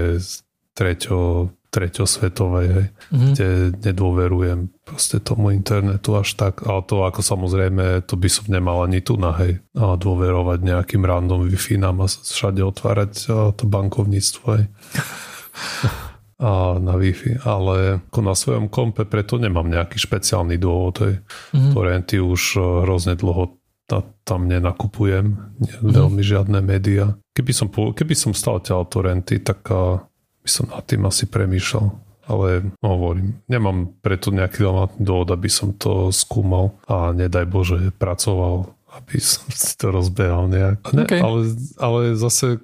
[0.73, 3.33] treťo, treťosvetovej, hej, mm-hmm.
[3.33, 3.49] kde
[3.81, 6.61] nedôverujem proste tomu internetu až tak.
[6.65, 11.01] Ale to ako samozrejme, to by som nemal ani tu na hej, a dôverovať nejakým
[11.01, 13.11] random Wi-Fi nám a všade otvárať
[13.57, 14.45] to bankovníctvo.
[14.53, 14.65] Hej.
[16.43, 20.95] a na Wi-Fi, ale ako na svojom kompe preto nemám nejaký špeciálny dôvod.
[21.01, 21.13] Hej.
[21.57, 21.71] Mm-hmm.
[21.73, 23.57] Torrenty už e, hrozne dlho
[24.23, 25.91] tam nenakupujem, mm-hmm.
[25.91, 27.13] veľmi žiadne média.
[27.35, 29.69] Keby som, keby som stal ťa torrenty, tak
[30.43, 31.87] by som nad tým asi premýšľal.
[32.23, 37.91] Ale no, hovorím, nemám preto nejaký relevantný dôvod, aby som to skúmal a nedaj Bože
[37.99, 40.79] pracoval, aby som si to rozbehal nejak.
[40.95, 41.19] Ne, okay.
[41.19, 41.51] ale,
[41.83, 42.63] ale zase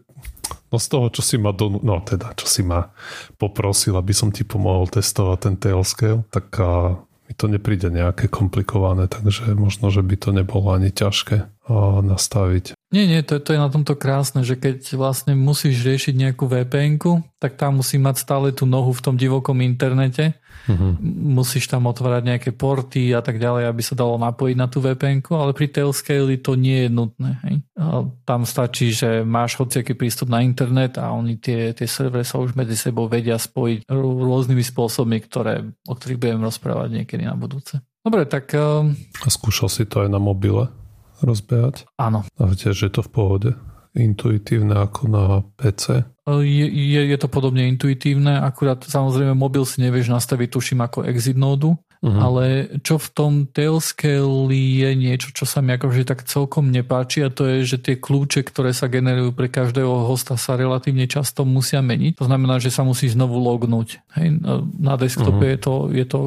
[0.72, 2.94] no z toho, čo si ma do, no teda, čo si ma
[3.36, 6.96] poprosil, aby som ti pomohol testovať ten tailscale, tak a,
[7.30, 12.79] mi to nepríde nejaké komplikované, takže možno, že by to nebolo ani ťažké a, nastaviť.
[12.90, 16.98] Nie, nie, to, to je na tomto krásne, že keď vlastne musíš riešiť nejakú vpn
[17.38, 20.42] tak tam musí mať stále tú nohu v tom divokom internete.
[20.66, 20.98] Uh-huh.
[21.38, 25.22] Musíš tam otvárať nejaké porty a tak ďalej, aby sa dalo napojiť na tú vpn
[25.38, 27.38] ale pri Tailscale to nie je nutné.
[27.46, 27.56] Hej?
[27.78, 32.42] A tam stačí, že máš hociaký prístup na internet a oni tie, tie servery sa
[32.42, 37.86] už medzi sebou vedia spojiť rôznymi spôsobmi, ktoré, o ktorých budem rozprávať niekedy na budúce.
[38.02, 38.50] Dobre, tak...
[38.58, 38.98] Um...
[39.22, 40.79] A skúšal si to aj na mobile?
[41.22, 41.90] Rozbehať?
[42.00, 42.26] Áno.
[42.38, 43.50] A tiež je to v pohode?
[43.98, 45.24] Intuitívne ako na
[45.58, 46.06] PC?
[46.30, 51.34] Je, je, je to podobne intuitívne, akurát samozrejme mobil si nevieš nastaviť, tuším, ako exit
[51.34, 52.20] nódu, uh-huh.
[52.20, 52.46] ale
[52.82, 57.44] čo v tom Tailscale je niečo, čo sa mi akože tak celkom nepáči a to
[57.48, 62.20] je, že tie kľúče, ktoré sa generujú pre každého hosta sa relatívne často musia meniť.
[62.20, 64.00] To znamená, že sa musí znovu lognúť.
[64.16, 64.40] Hej,
[64.80, 65.56] na desktope uh-huh.
[65.56, 66.20] je, to, je to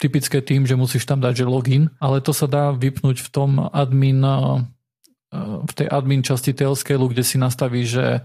[0.00, 3.50] typické tým, že musíš tam dať, že login, ale to sa dá vypnúť v tom
[3.60, 4.64] admin eh,
[5.60, 8.24] v tej admin časti Tailscale, kde si nastaví, že eh,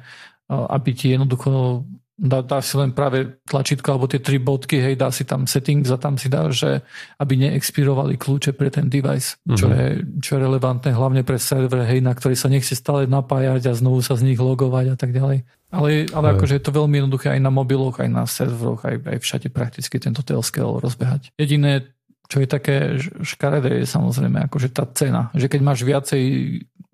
[0.50, 1.84] aby ti jednoducho
[2.16, 5.92] dá, dá si len práve tlačítko alebo tie tri bodky, hej, dá si tam settings
[5.92, 6.80] a tam si dá, že
[7.20, 9.58] aby neexpirovali kľúče pre ten device, mm-hmm.
[9.60, 9.76] čo, mhm.
[9.76, 9.88] je,
[10.24, 14.00] čo je relevantné hlavne pre server, hej, na ktorý sa nechce stále napájať a znovu
[14.00, 15.44] sa z nich logovať a tak ďalej.
[15.76, 19.18] Ale, ale akože je to veľmi jednoduché aj na mobiloch, aj na serveroch, aj, aj
[19.20, 21.36] všade prakticky tento Tailscale rozbehať.
[21.36, 21.95] Jediné,
[22.26, 25.30] čo je také škaredé, je samozrejme akože tá cena.
[25.38, 26.24] Že keď máš viacej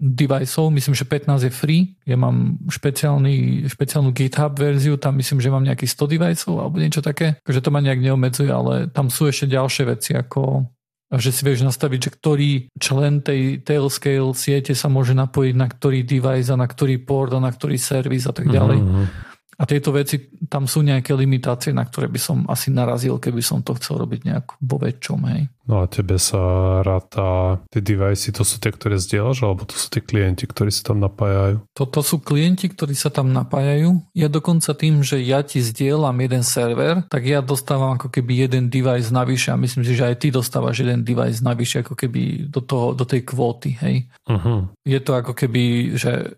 [0.02, 1.84] deviceov, myslím, že 15 je free.
[2.10, 7.06] Ja mám špeciálny, špeciálnu GitHub verziu, tam myslím, že mám nejakých 100 deviceov alebo niečo
[7.06, 7.38] také.
[7.46, 10.66] Takže to ma nejak neobmedzuje, ale tam sú ešte ďalšie veci ako
[11.12, 16.08] že si vieš nastaviť, že ktorý člen tej Tailscale siete sa môže napojiť na ktorý
[16.08, 18.80] device a na ktorý port a na ktorý servis a tak ďalej.
[18.80, 19.31] Mm-hmm.
[19.62, 20.18] A tieto veci,
[20.50, 24.26] tam sú nejaké limitácie, na ktoré by som asi narazil, keby som to chcel robiť
[24.26, 25.54] nejak vo väčšom, hej.
[25.70, 26.42] No a tebe sa
[26.82, 30.90] ráta, tie device, to sú tie, ktoré zdieľaš, alebo to sú tie klienti, ktorí sa
[30.90, 31.62] tam napájajú?
[31.78, 34.02] Toto sú klienti, ktorí sa tam napájajú.
[34.18, 38.74] Ja dokonca tým, že ja ti zdieľam jeden server, tak ja dostávam ako keby jeden
[38.74, 42.66] device navyše a myslím si, že aj ty dostávaš jeden device navyše ako keby do,
[42.66, 44.10] toho, do tej kvóty, hej.
[44.26, 44.66] Uh-huh.
[44.82, 46.36] Je to ako keby, že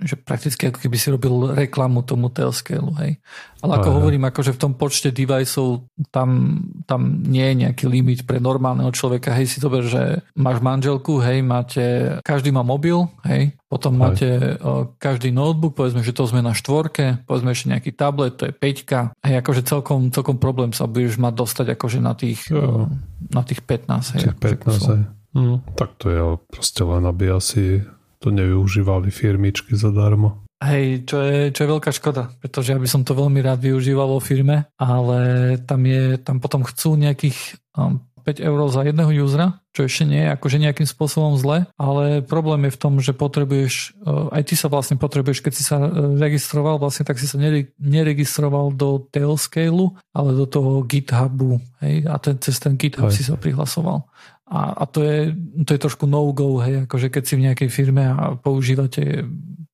[0.00, 3.12] že prakticky ako keby si robil reklamu tomu Tailscale, hej.
[3.60, 3.96] Ale ako Aha.
[4.00, 9.36] hovorím, akože v tom počte deviceov tam, tam nie je nejaký limit pre normálneho človeka,
[9.36, 14.00] hej, si ber, že máš manželku, hej, máte, každý má mobil, hej, potom Aj.
[14.08, 18.48] máte o, každý notebook, povedzme, že to sme na štvorke, povedzme ešte nejaký tablet, to
[18.48, 22.88] je peťka, hej, akože celkom, celkom problém sa budeš mať dostať akože na tých, o,
[23.28, 24.22] na tých 15, hej.
[24.32, 25.04] Tých 15, akože hej.
[25.30, 27.86] Mm, tak to je proste len, aby asi
[28.20, 30.44] to nevyužívali firmičky zadarmo.
[30.60, 34.12] Hej, čo je, čo je veľká škoda, pretože ja by som to veľmi rád využíval
[34.12, 39.64] vo firme, ale tam, je, tam potom chcú nejakých um, 5 eur za jedného usera,
[39.72, 44.04] čo ešte nie je akože nejakým spôsobom zle, ale problém je v tom, že potrebuješ,
[44.04, 45.88] uh, aj ty sa vlastne potrebuješ, keď si sa uh,
[46.20, 47.40] registroval, vlastne tak si sa
[47.80, 53.16] neregistroval do Tailscale, ale do toho GitHubu, hej, a ten, cez ten GitHub Aj.
[53.16, 54.04] si sa prihlasoval.
[54.50, 55.30] A, a to, je,
[55.62, 59.22] to je trošku no-go, hej, akože keď si v nejakej firme a používate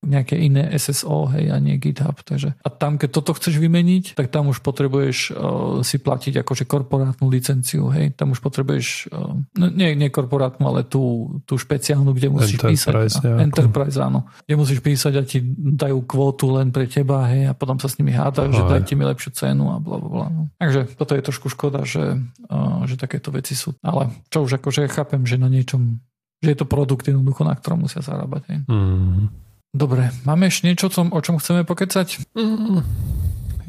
[0.07, 2.15] nejaké iné SSO, hej, a nie GitHub.
[2.23, 2.55] Takže.
[2.63, 7.27] A tam, keď toto chceš vymeniť, tak tam už potrebuješ uh, si platiť akože korporátnu
[7.27, 8.15] licenciu, hej.
[8.15, 13.23] Tam už potrebuješ, uh, nie, nie korporátnu, ale tú, tú špeciálnu, kde musíš Enterprise, písať.
[13.27, 14.19] A, Enterprise, áno.
[14.47, 17.99] Kde musíš písať a ti dajú kvótu len pre teba, hej, a potom sa s
[17.99, 20.27] nimi hádajú, že dajte mi lepšiu cenu a bla, bla, bla.
[20.31, 20.41] No.
[20.55, 22.15] Takže toto je trošku škoda, že,
[22.47, 23.75] uh, že takéto veci sú.
[23.83, 25.99] Ale čo už akože chápem, že na niečom
[26.37, 28.41] že je to produkt jednoducho, na ktorom musia zarábať.
[28.53, 28.59] Hej.
[28.69, 29.46] Mm.
[29.77, 32.33] Dobre, máme ešte niečo, o čom chceme pokecať?
[32.33, 32.81] Mm,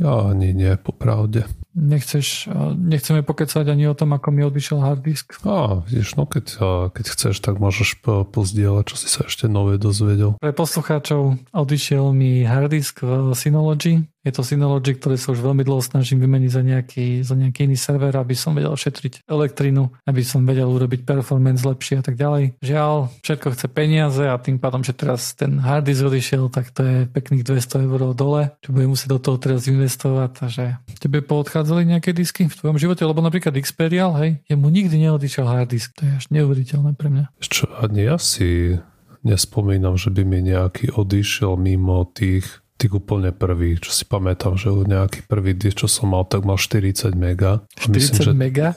[0.00, 1.44] ja ani nie, popravde.
[1.78, 5.38] Nechceš, nechceme pokecať ani o tom, ako mi odišiel hard disk?
[5.46, 6.58] Á, vidíš, no keď,
[6.90, 8.02] keď chceš, tak môžeš
[8.34, 10.34] pozdieľať, čo si sa ešte nové dozvedel.
[10.42, 15.64] Pre poslucháčov odišiel mi hard disk v Synology, je to Synology, ktoré sa už veľmi
[15.64, 20.20] dlho snažím vymeniť za nejaký, za nejaký iný server, aby som vedel šetriť elektrinu, aby
[20.20, 22.60] som vedel urobiť performance lepšie a tak ďalej.
[22.60, 26.84] Žiaľ, všetko chce peniaze a tým pádom, že teraz ten hard disk odišiel, tak to
[26.84, 30.30] je pekných 200 eur dole, čo budem musieť do toho teraz investovať.
[30.44, 30.64] Takže
[31.00, 31.24] tebe
[31.68, 35.92] poodchádzali nejaké disky v tvojom živote, lebo napríklad Xperial, hej, jemu nikdy neodišiel hard disk.
[36.00, 37.24] To je až neuveriteľné pre mňa.
[37.44, 38.80] Čo, ani ja si
[39.20, 44.70] nespomínam, že by mi nejaký odišiel mimo tých tých úplne prvý, čo si pamätám, že
[44.70, 47.66] nejaký prvý disk, čo som mal, tak mal 40 mega.
[47.74, 48.30] 40 myslím, že...
[48.38, 48.68] mega?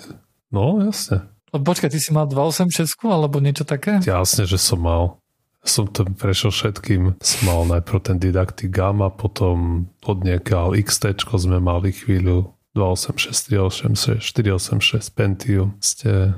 [0.49, 1.29] No, jasne.
[1.53, 4.01] No, počkaj, ty si mal 286 alebo niečo také?
[4.01, 5.21] Jasne, že som mal.
[5.61, 7.21] Som to prešiel všetkým.
[7.21, 14.23] Som mal najprv ten didaktik Gamma, potom od niekiaľ XT sme mali chvíľu 286, 386,
[14.23, 15.75] 486 Pentium.
[15.83, 16.31] Ste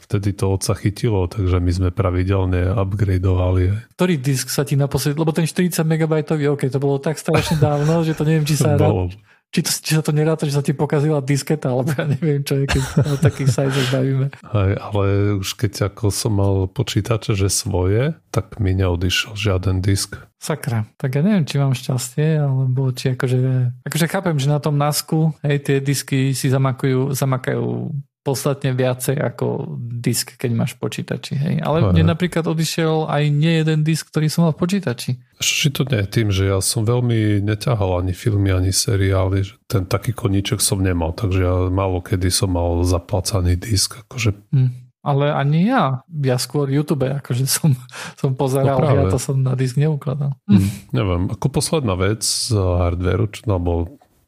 [0.00, 3.94] vtedy to otca chytilo, takže my sme pravidelne upgradeovali.
[3.94, 6.12] Ktorý disk sa ti naposledy, lebo ten 40 MB,
[6.50, 9.14] OK, to bolo tak strašne dávno, že to neviem, či sa rád,
[9.50, 12.62] či, to, či sa to neráta, že sa ti pokazila disketa, alebo ja neviem, čo
[12.62, 14.26] je, keď o takých sajzoch bavíme.
[14.30, 15.04] Hej, ale
[15.42, 20.22] už keď ako som mal počítače, že svoje, tak mi neodišiel žiaden disk.
[20.40, 23.40] Sakra, tak ja neviem, či mám šťastie, alebo či akože,
[23.84, 29.76] akože chápem, že na tom NASku, hej, tie disky si zamakajú, zamakajú podstatne viacej ako
[29.80, 31.40] disk, keď máš počítači.
[31.40, 31.54] Hej.
[31.64, 31.92] Ale Aha.
[31.96, 35.16] mne napríklad odišiel aj nie jeden disk, ktorý som mal v počítači.
[35.40, 39.56] Či to nie je tým, že ja som veľmi neťahal ani filmy, ani seriály, že
[39.64, 43.96] ten taký koníček som nemal, takže ja málo kedy som mal zaplacaný disk.
[44.04, 44.36] Akože...
[44.52, 44.92] Hm.
[45.00, 46.04] Ale ani ja.
[46.12, 47.72] Ja skôr YouTube, akože som,
[48.20, 50.36] som pozeral, no ja to som na disk neukladal.
[50.44, 50.68] Hm.
[50.92, 53.56] Neviem, ako posledná vec z hardwareu, čo, no,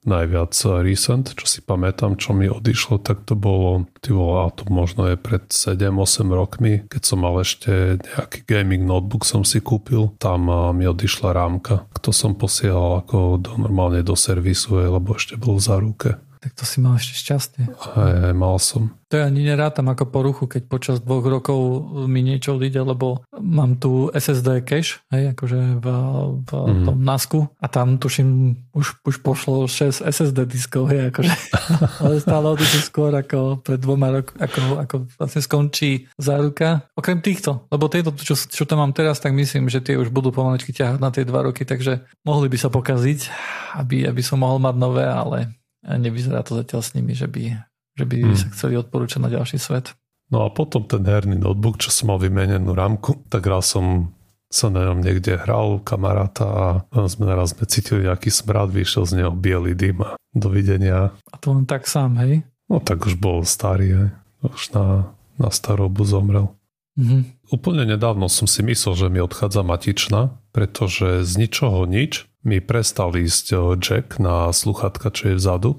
[0.03, 5.11] najviac recent, čo si pamätám, čo mi odišlo, tak to bolo, ty a to možno
[5.13, 10.51] je pred 7-8 rokmi, keď som mal ešte nejaký gaming notebook som si kúpil, tam
[10.75, 15.79] mi odišla rámka, to som posielal ako do, normálne do servisu, lebo ešte bol za
[15.79, 16.19] ruke.
[16.43, 17.71] Tak to si mal ešte šťastie.
[17.95, 18.91] Aj, mal som.
[19.15, 23.79] To ja ani nerátam ako poruchu, keď počas dvoch rokov mi niečo odíde, lebo mám
[23.79, 25.87] tu SSD cache, hej, akože v,
[26.43, 26.85] v mm.
[26.89, 31.31] tom NASku a tam tuším už, už pošlo 6 SSD diskov, hej, akože,
[32.03, 36.91] ale stále odíde skôr ako pred dvoma rok, ako, ako vlastne skončí záruka.
[36.99, 40.35] Okrem týchto, lebo tieto, čo, čo tam mám teraz, tak myslím, že tie už budú
[40.35, 43.31] pomalečky ťahať na tie dva roky, takže mohli by sa pokaziť,
[43.79, 47.59] aby, aby som mohol mať nové, ale nevyzerá to zatiaľ s nimi, že by,
[47.99, 48.39] že by hmm.
[48.39, 49.95] sa chceli odporúčať na ďalší svet.
[50.33, 54.09] No a potom ten herný notebook, čo som mal vymenenú rámku, tak raz som
[54.53, 56.69] sa na ňom niekde hral kamaráta a
[57.09, 61.13] sme naraz sme cítili nejaký smrad, vyšiel z neho biely dym a dovidenia.
[61.33, 62.45] A to len tak sám, hej?
[62.69, 64.09] No tak už bol starý, hej.
[64.45, 66.53] Už na, na starobu zomrel.
[67.01, 67.53] Mm-hmm.
[67.53, 73.15] Úplne nedávno som si myslel, že mi odchádza matična, pretože z ničoho nič mi prestal
[73.15, 75.71] ísť eh, jack na sluchatka, čo je vzadu.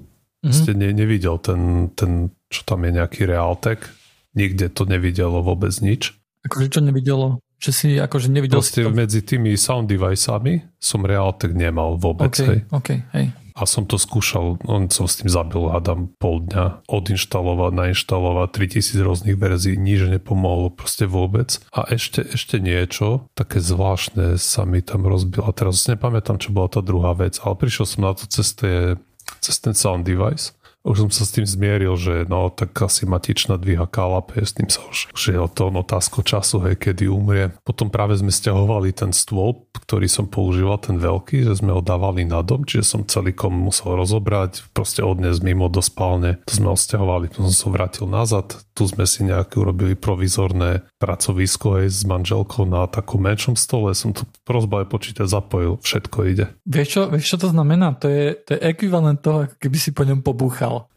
[0.43, 0.53] Mm-hmm.
[0.55, 3.87] Ste ne, nevidel ten, ten, čo tam je nejaký Realtek.
[4.35, 6.11] Nikde to nevidelo vôbec nič.
[6.43, 7.39] Akože čo nevidelo?
[7.63, 8.91] Že si akože nevidel Proste si to...
[8.91, 12.35] medzi tými sound deviceami som Realtek nemal vôbec.
[12.35, 12.59] Okay, hej.
[12.75, 17.71] Okay, hej a som to skúšal, on som s tým zabil, hádam, pol dňa, odinštalovať,
[17.73, 21.61] nainštalovať 3000 rôznych verzií, nič nepomohlo proste vôbec.
[21.69, 25.53] A ešte, ešte niečo, také zvláštne sa mi tam rozbilo.
[25.53, 28.97] Teraz nepamätám, čo bola tá druhá vec, ale prišiel som na to cez, tie,
[29.39, 33.55] cez ten sound device už som sa s tým zmieril, že no tak asi matičná
[33.55, 37.55] dvíha kalape, s tým sa už, už je to otázko času, hej, kedy umrie.
[37.63, 42.27] Potom práve sme stiahovali ten stôl, ktorý som používal, ten veľký, že sme ho dávali
[42.27, 46.43] na dom, čiže som celý kom musel rozobrať, proste odnes mimo do spálne.
[46.43, 50.83] To sme ho stiahovali, potom som sa vrátil nazad, tu sme si nejaké urobili provizorné
[50.99, 56.45] pracovisko aj s manželkou na takom menšom stole, som to rozbaje počítač zapojil, všetko ide.
[56.65, 57.95] Vieš čo, vieš čo to znamená?
[58.01, 60.89] To je, to je ekvivalent toho, keby si po ňom pobúchal dal.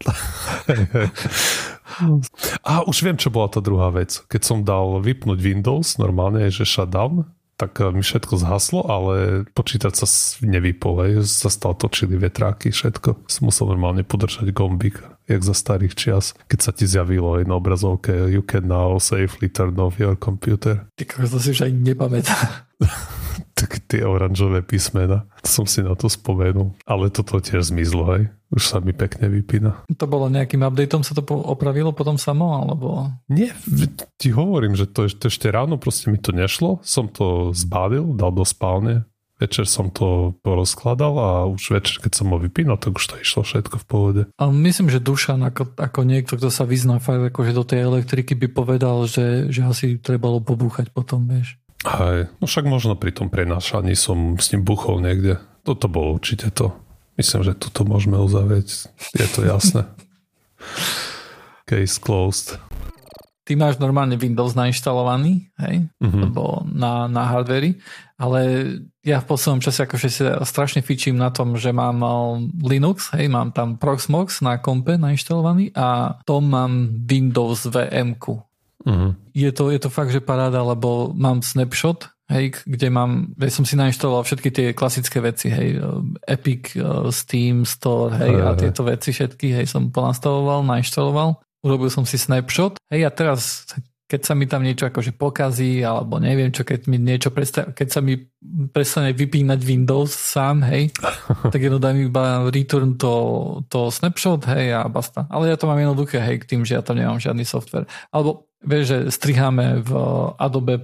[2.65, 4.25] A už viem, čo bola tá druhá vec.
[4.27, 10.05] Keď som dal vypnúť Windows, normálne je, že shutdown, tak mi všetko zhaslo, ale počítač
[10.05, 10.07] sa
[10.45, 13.25] nevypol, sa stal točili vetráky, všetko.
[13.25, 17.57] Som musel normálne podržať gombík, jak za starých čias, keď sa ti zjavilo aj na
[17.57, 20.85] obrazovke You can now safely turn off your computer.
[20.93, 22.66] Ty to si už aj nepamätá.
[23.57, 25.25] tak tie oranžové písmena.
[25.41, 26.77] Som si na to spomenul.
[26.85, 28.23] Ale toto tiež zmizlo, hej.
[28.47, 29.83] Už sa mi pekne vypína.
[29.91, 33.11] To bolo nejakým updateom sa to opravilo potom samo, alebo?
[33.27, 33.51] Nie,
[34.15, 36.79] ti hovorím, že to, to ešte ráno proste mi to nešlo.
[36.79, 39.03] Som to zbavil, dal do spálne.
[39.37, 43.45] Večer som to porozkladal a už večer, keď som ho vypínal, tak už to išlo
[43.45, 44.21] všetko v pohode.
[44.33, 48.33] A myslím, že Dušan ako, ako niekto, kto sa vyzná fakt akože do tej elektriky
[48.33, 51.61] by povedal, že, že asi trebalo pobúchať potom, vieš.
[51.85, 55.37] Hej, no však možno pri tom prenášaní som s ním buchol niekde.
[55.61, 56.73] Toto bolo určite to.
[57.19, 58.89] Myslím, že toto môžeme uzavrieť.
[59.13, 59.85] Je to jasné.
[61.69, 62.57] Case closed.
[63.47, 65.87] Ty máš normálne Windows nainštalovaný, hej?
[66.03, 66.21] Mm-hmm.
[66.27, 67.79] Lebo na, na hardveri,
[68.19, 68.39] ale
[69.07, 72.03] ja v poslednom čase akože si strašne fičím na tom, že mám
[72.59, 78.43] Linux, hej, mám tam Proxmox na kompe nainštalovaný a to mám Windows VM-ku.
[78.85, 79.17] Uh-huh.
[79.33, 83.65] Je, to, je to fakt, že paráda, lebo mám snapshot, hej, kde mám, ja som
[83.65, 85.81] si nainštaloval všetky tie klasické veci, hej,
[86.27, 88.53] Epic, uh, Steam, Store, hej, uh-huh.
[88.53, 93.65] a tieto veci všetky, hej, som ponastavoval, nainštaloval, urobil som si snapshot, hej, a teraz
[94.07, 97.87] keď sa mi tam niečo akože pokazí, alebo neviem čo, keď mi niečo prestane, keď
[97.91, 98.15] sa mi
[98.71, 100.95] prestane vypínať Windows sám, hej,
[101.51, 103.13] tak jedno dám iba return to,
[103.67, 105.27] to snapshot, hej, a basta.
[105.27, 107.83] Ale ja to mám jednoduché, hej, k tým, že ja tam nemám žiadny software.
[108.07, 109.91] Alebo vieš, že striháme v
[110.41, 110.81] Adobe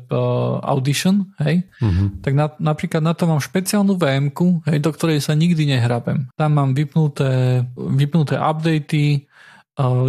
[0.62, 2.22] Audition, hej, uh-huh.
[2.22, 4.30] tak na, napríklad na to mám špeciálnu vm
[4.70, 6.30] hej, do ktorej sa nikdy nehrabem.
[6.38, 9.26] Tam mám vypnuté, vypnuté updaty,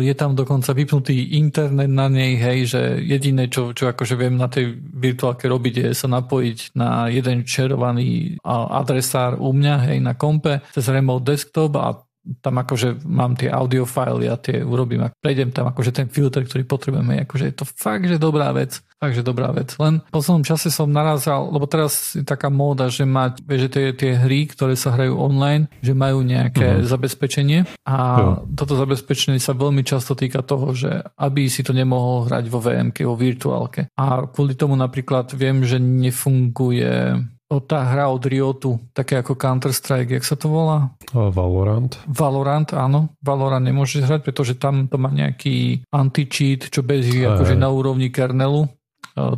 [0.01, 4.45] je tam dokonca vypnutý internet na nej, hej, že jediné, čo, čo akože viem na
[4.45, 10.61] tej virtuálke robiť, je sa napojiť na jeden čerovaný adresár u mňa, hej, na kompe,
[10.77, 11.97] cez remote desktop a
[12.41, 16.65] tam akože mám tie audiofily a tie urobím a prejdem tam akože ten filter, ktorý
[16.65, 17.25] potrebujeme.
[17.29, 18.81] Akože je to fakt, že dobrá vec.
[18.97, 19.77] Fakt, že dobrá vec.
[19.77, 23.71] Len v poslednom čase som narazal, lebo teraz je taká móda, že mať, vieš, že
[23.71, 26.89] tie, tie hry, ktoré sa hrajú online, že majú nejaké uh-huh.
[26.89, 28.29] zabezpečenie a jo.
[28.57, 33.05] toto zabezpečenie sa veľmi často týka toho, že aby si to nemohol hrať vo VMK,
[33.05, 33.93] vo virtuálke.
[34.01, 40.25] A kvôli tomu napríklad viem, že nefunguje tá hra od Riotu, také ako Counter-Strike, jak
[40.27, 40.91] sa to volá?
[41.13, 41.95] Valorant.
[42.09, 43.15] Valorant, áno.
[43.23, 48.67] Valorant nemôžeš hrať, pretože tam to má nejaký anti-cheat, čo beží akože na úrovni kernelu.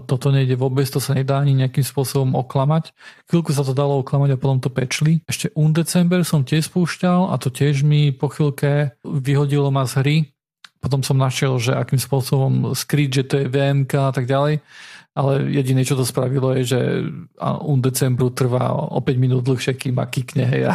[0.09, 2.97] Toto nejde vôbec, to sa nedá ani nejakým spôsobom oklamať.
[3.29, 5.21] Chvíľku sa to dalo oklamať a potom to pečli.
[5.29, 10.17] Ešte Undecember som tiež spúšťal a to tiež mi po chvíľke vyhodilo ma z hry.
[10.81, 14.65] Potom som našiel, že akým spôsobom skryť, že to je VMK a tak ďalej
[15.17, 16.81] ale jediné, čo to spravilo, je, že
[17.65, 20.69] un decembru trvá o 5 minút dlhšie, kým ma kikne, hej.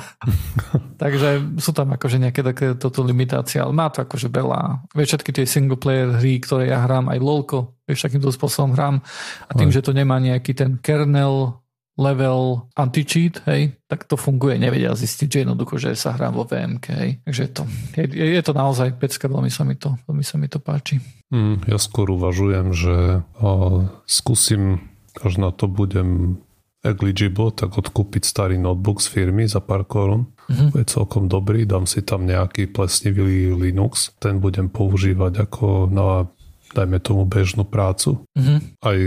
[1.02, 4.90] Takže sú tam akože nejaké také toto limitácie, ale má to akože veľa.
[4.98, 8.98] Vieš, všetky tie single player hry, ktoré ja hrám, aj LOLko, vieš, takýmto spôsobom hrám
[9.46, 11.62] a tým, že to nemá nejaký ten kernel
[12.00, 16.86] level anti-cheat, hej, tak to funguje, nevedia zistiť, že jednoducho, že sa hrá vo VMK,
[16.96, 17.12] hej.
[17.28, 17.64] Takže je to,
[18.00, 21.04] je, je to naozaj pecka, veľmi sa mi to, veľmi sa mi to páči.
[21.36, 22.96] Mm, ja skôr uvažujem, že
[23.44, 24.88] o, skúsim,
[25.20, 26.40] až na to budem
[26.82, 30.34] eligible, tak odkúpiť starý notebook z firmy za pár korún.
[30.50, 30.82] Mm-hmm.
[30.82, 36.26] Je celkom dobrý, dám si tam nejaký plesnivý Linux, ten budem používať ako na
[36.72, 38.24] dajme tomu bežnú prácu.
[38.36, 38.60] Mm-hmm.
[38.84, 38.98] Aj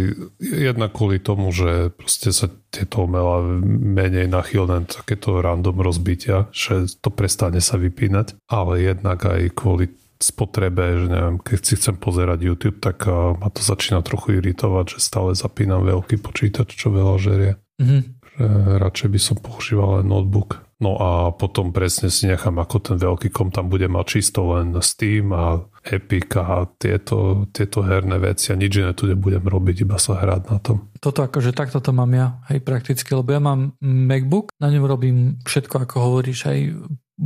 [0.41, 7.13] jednak kvôli tomu, že proste sa tieto omela menej nachylné takéto random rozbitia, že to
[7.13, 12.81] prestane sa vypínať, ale jednak aj kvôli spotrebe, že neviem, keď si chcem pozerať YouTube,
[12.81, 17.53] tak ma to začína trochu iritovať, že stále zapínam veľký počítač, čo veľa žerie.
[17.77, 18.01] Mm-hmm.
[18.35, 18.45] Že
[18.81, 20.64] radšej by som používal len notebook.
[20.83, 24.75] No a potom presne si nechám, ako ten veľký kom tam bude mať čisto len
[24.83, 30.01] Steam a Epic a tieto, tieto herné veci a nič iné tu nebudem robiť, iba
[30.01, 30.91] sa hrať na tom.
[30.99, 35.17] Toto akože takto to mám ja, hej, prakticky, lebo ja mám MacBook, na ňom robím
[35.47, 36.75] všetko, ako hovoríš, hej,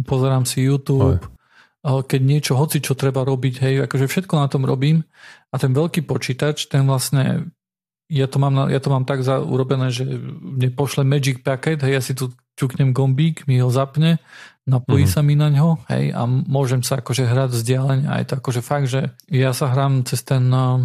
[0.05, 1.23] pozerám si YouTube,
[1.87, 2.05] aj.
[2.05, 5.07] keď niečo, hoci čo treba robiť, hej, akože všetko na tom robím
[5.49, 7.49] a ten veľký počítač, ten vlastne
[8.09, 10.05] ja to mám, ja to mám tak za, urobené, že
[10.41, 14.19] mne pošle Magic Packet, hej, ja si tu ťuknem gombík, mi ho zapne,
[14.67, 15.15] napojí mm-hmm.
[15.15, 18.61] sa mi na ňo, hej, a môžem sa akože hrať vzdialeň a je to akože
[18.61, 20.83] fakt, že ja sa hrám cez ten uh,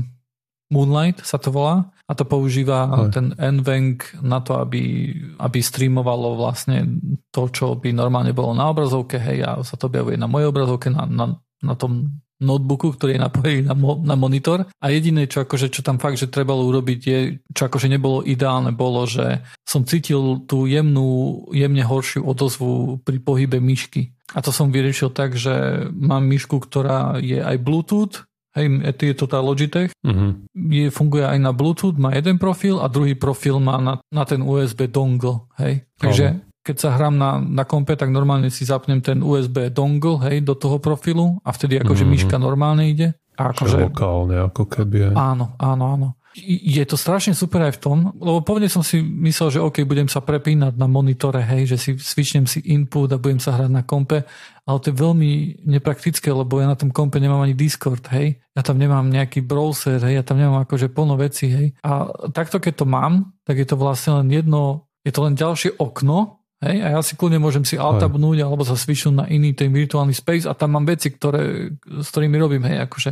[0.72, 3.12] Moonlight, sa to volá, a to používa Aj.
[3.12, 7.00] ten NVENC na to, aby, aby streamovalo vlastne
[7.32, 10.88] to, čo by normálne bolo na obrazovke, hej, a sa to objavuje na mojej obrazovke,
[10.94, 15.46] na, na, na tom notebooku, ktorý je napojený na, mo- na monitor a jediné, čo,
[15.46, 17.20] akože, čo tam fakt, že trebalo urobiť je,
[17.54, 23.58] čo akože nebolo ideálne, bolo, že som cítil tú jemnú, jemne horšiu odozvu pri pohybe
[23.62, 24.16] myšky.
[24.34, 29.26] A to som vyriešil tak, že mám myšku, ktorá je aj Bluetooth, Hej, je to
[29.26, 29.90] tá Logitech.
[30.06, 30.38] Uh-huh.
[30.54, 34.46] Je, funguje aj na Bluetooth, má jeden profil a druhý profil má na, na ten
[34.46, 35.50] USB dongle.
[35.58, 35.90] Hej.
[35.98, 40.24] Takže uh-huh keď sa hrám na, na kompe, tak normálne si zapnem ten USB dongle,
[40.32, 42.24] hej, do toho profilu a vtedy akože mm-hmm.
[42.24, 43.12] myška normálne ide.
[43.36, 45.12] A akože, lokálne, ako keby.
[45.12, 45.36] Aj.
[45.36, 46.08] Áno, áno, áno.
[46.34, 50.10] Je to strašne super aj v tom, lebo pôvodne som si myslel, že OK, budem
[50.10, 53.86] sa prepínať na monitore, hej, že si svičnem si input a budem sa hrať na
[53.86, 54.26] kompe,
[54.66, 58.42] ale to je veľmi nepraktické, lebo ja na tom kompe nemám ani Discord, hej.
[58.58, 61.68] Ja tam nemám nejaký browser, hej, ja tam nemám akože plno veci, hej.
[61.86, 65.78] A takto, keď to mám, tak je to vlastne len jedno, je to len ďalšie
[65.78, 69.68] okno, Hej, a ja si kľudne môžem si altabnúť alebo sa svišnúť na iný ten
[69.68, 73.12] virtuálny space a tam mám veci, ktoré, s ktorými robím, hej, akože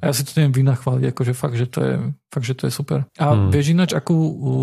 [0.00, 1.94] a ja si to neviem vynachváliť, akože fakt, že to je,
[2.32, 3.04] fakt, že to je super.
[3.20, 3.52] A hmm.
[3.52, 4.16] vieš ináč, akú,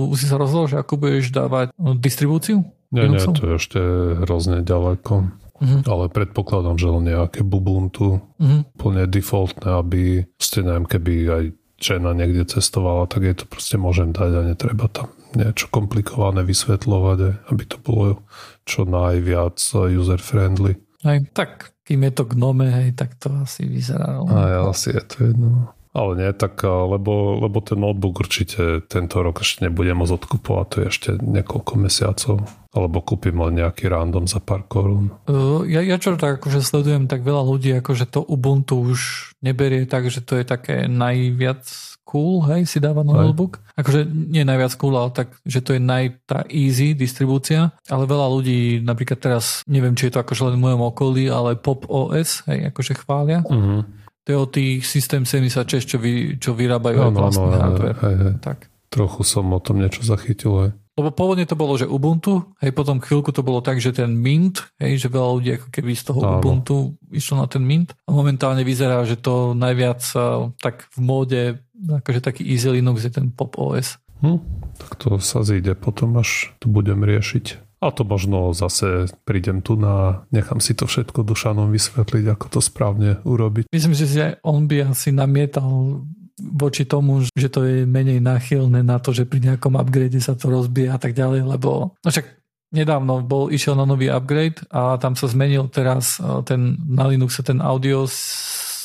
[0.09, 2.65] už si sa rozhodol, že akú budeš dávať no, distribúciu?
[2.89, 3.79] Nie, nie, to je ešte
[4.25, 5.29] hrozne ďaleko.
[5.57, 5.81] Uh-huh.
[5.89, 8.61] Ale predpokladám, že len nejaké Bubuntu, uh-huh.
[8.77, 10.03] plne defaultné, aby
[10.37, 11.43] ste neviem, keby aj
[11.77, 17.47] žena niekde cestovala, tak jej to proste môžem dať a netreba tam niečo komplikované vysvetľovať,
[17.53, 18.25] aby to bolo
[18.65, 20.73] čo najviac user-friendly.
[21.05, 24.19] Aj, tak kým je to gnome, hej, tak to asi vyzerá.
[24.27, 25.71] A ja asi je to jedno.
[25.97, 30.75] Ale nie, tak lebo, lebo ten notebook určite tento rok ešte nebude môcť odkupovať, to
[30.77, 32.37] je ešte niekoľko mesiacov.
[32.69, 35.09] Alebo kúpim len nejaký random za pár korún.
[35.25, 39.89] Uh, ja, ja čo tak akože sledujem, tak veľa ľudí akože to Ubuntu už neberie
[39.89, 41.65] tak, že to je také najviac
[42.07, 43.59] cool, hej, si dáva notebook.
[43.75, 48.27] Akože nie najviac cool, ale tak, že to je naj, tá easy distribúcia, ale veľa
[48.31, 52.47] ľudí, napríklad teraz, neviem, či je to akože len v mojom okolí, ale Pop OS,
[52.47, 53.43] hej, akože chvália.
[53.43, 53.83] Uh-huh
[54.27, 57.95] to je o tých System 76, čo, vy, čo vyrábajú no, vlastný hardware.
[57.95, 58.33] Hej, hej.
[58.43, 58.67] Tak.
[58.91, 60.67] Trochu som o tom niečo zachytil.
[60.67, 60.71] Hej.
[60.97, 64.65] Lebo pôvodne to bolo, že Ubuntu, hej, potom chvíľku to bolo tak, že ten Mint,
[64.81, 66.41] hej, že veľa ľudí ako keby z toho Áno.
[66.41, 70.01] Ubuntu išlo na ten Mint a momentálne vyzerá, že to najviac
[70.57, 71.41] tak v móde,
[71.85, 74.01] akože taký Easy Linux je ten Pop OS.
[74.25, 74.41] Hm,
[74.81, 77.67] tak to sa zíde potom, až to budem riešiť.
[77.77, 82.59] A to možno zase prídem tu na, nechám si to všetko Dušanom vysvetliť, ako to
[82.59, 83.69] správne urobiť.
[83.69, 86.01] Myslím, že si on by asi namietal
[86.37, 90.53] voči tomu, že to je menej náchylné na to, že pri nejakom upgrade sa to
[90.53, 92.37] rozbije a tak ďalej, lebo no však
[92.71, 97.41] nedávno bol, išiel na nový upgrade a tam sa zmenil teraz e, ten, na Linuxe
[97.41, 98.05] ten audio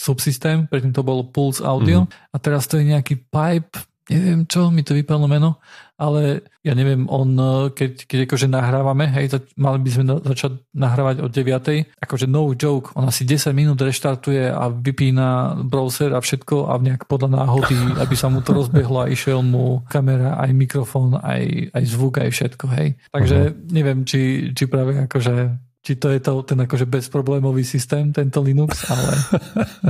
[0.03, 2.34] subsystém, predtým to bolo Pulse Audio mm.
[2.34, 3.78] a teraz to je nejaký pipe,
[4.11, 5.62] neviem čo, mi to vypadlo meno,
[6.03, 7.38] ale ja neviem, on,
[7.70, 12.03] keď, keď akože nahrávame, hej, to, mali by sme začať nahrávať od 9.
[12.03, 17.07] Akože no joke, on asi 10 minút reštartuje a vypína browser a všetko a nejak
[17.07, 21.84] podľa náhody, aby sa mu to rozbehlo a išiel mu kamera, aj mikrofón, aj, aj
[21.86, 22.88] zvuk, aj všetko, hej.
[23.14, 23.70] Takže uh-huh.
[23.70, 25.34] neviem, či, či práve akože
[25.82, 29.18] či to je to, ten akože bezproblémový systém, tento Linux, ale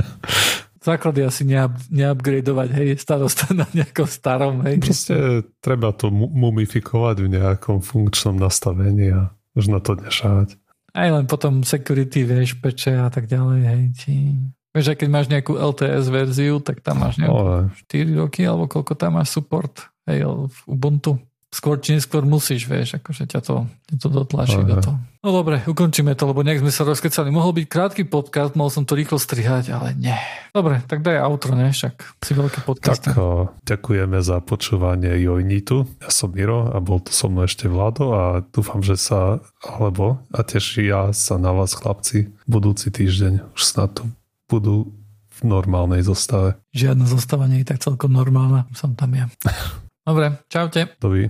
[0.83, 4.77] základy asi neup, neupgradovať, hej, starosta na nejakom starom, hej.
[4.83, 10.59] Proste treba to mumifikovať v nejakom funkčnom nastavení a už na to nešávať.
[10.93, 14.11] Aj len potom security, vieš, peče a tak ďalej, hej, či...
[14.73, 19.21] Vieš, keď máš nejakú LTS verziu, tak tam máš nejakú 4 roky, alebo koľko tam
[19.21, 21.17] máš support, hej, v Ubuntu
[21.53, 24.97] skôr či neskôr musíš, vieš, akože ťa to, ťa to dotlačí do toho.
[25.21, 27.29] No dobre, ukončíme to, lebo nejak sme sa rozkecali.
[27.29, 30.17] Mohol byť krátky podcast, mohol som to rýchlo strihať, ale nie.
[30.49, 31.69] Dobre, tak daj outro, ne?
[31.69, 33.05] Však si veľký podcast.
[33.05, 35.85] Tak o, ďakujeme za počúvanie Jojnitu.
[36.01, 40.19] Ja som Miro a bol tu so mnou ešte Vlado a dúfam, že sa, alebo
[40.33, 43.53] a teší ja sa na vás chlapci budúci týždeň.
[43.53, 44.09] Už snad tu
[44.49, 44.91] budú
[45.33, 46.57] v normálnej zostave.
[46.73, 49.29] Žiadna zostava nie je tak celkom normálna, som tam ja.
[50.05, 50.87] Dobre, čaute.
[50.99, 51.29] Dovi.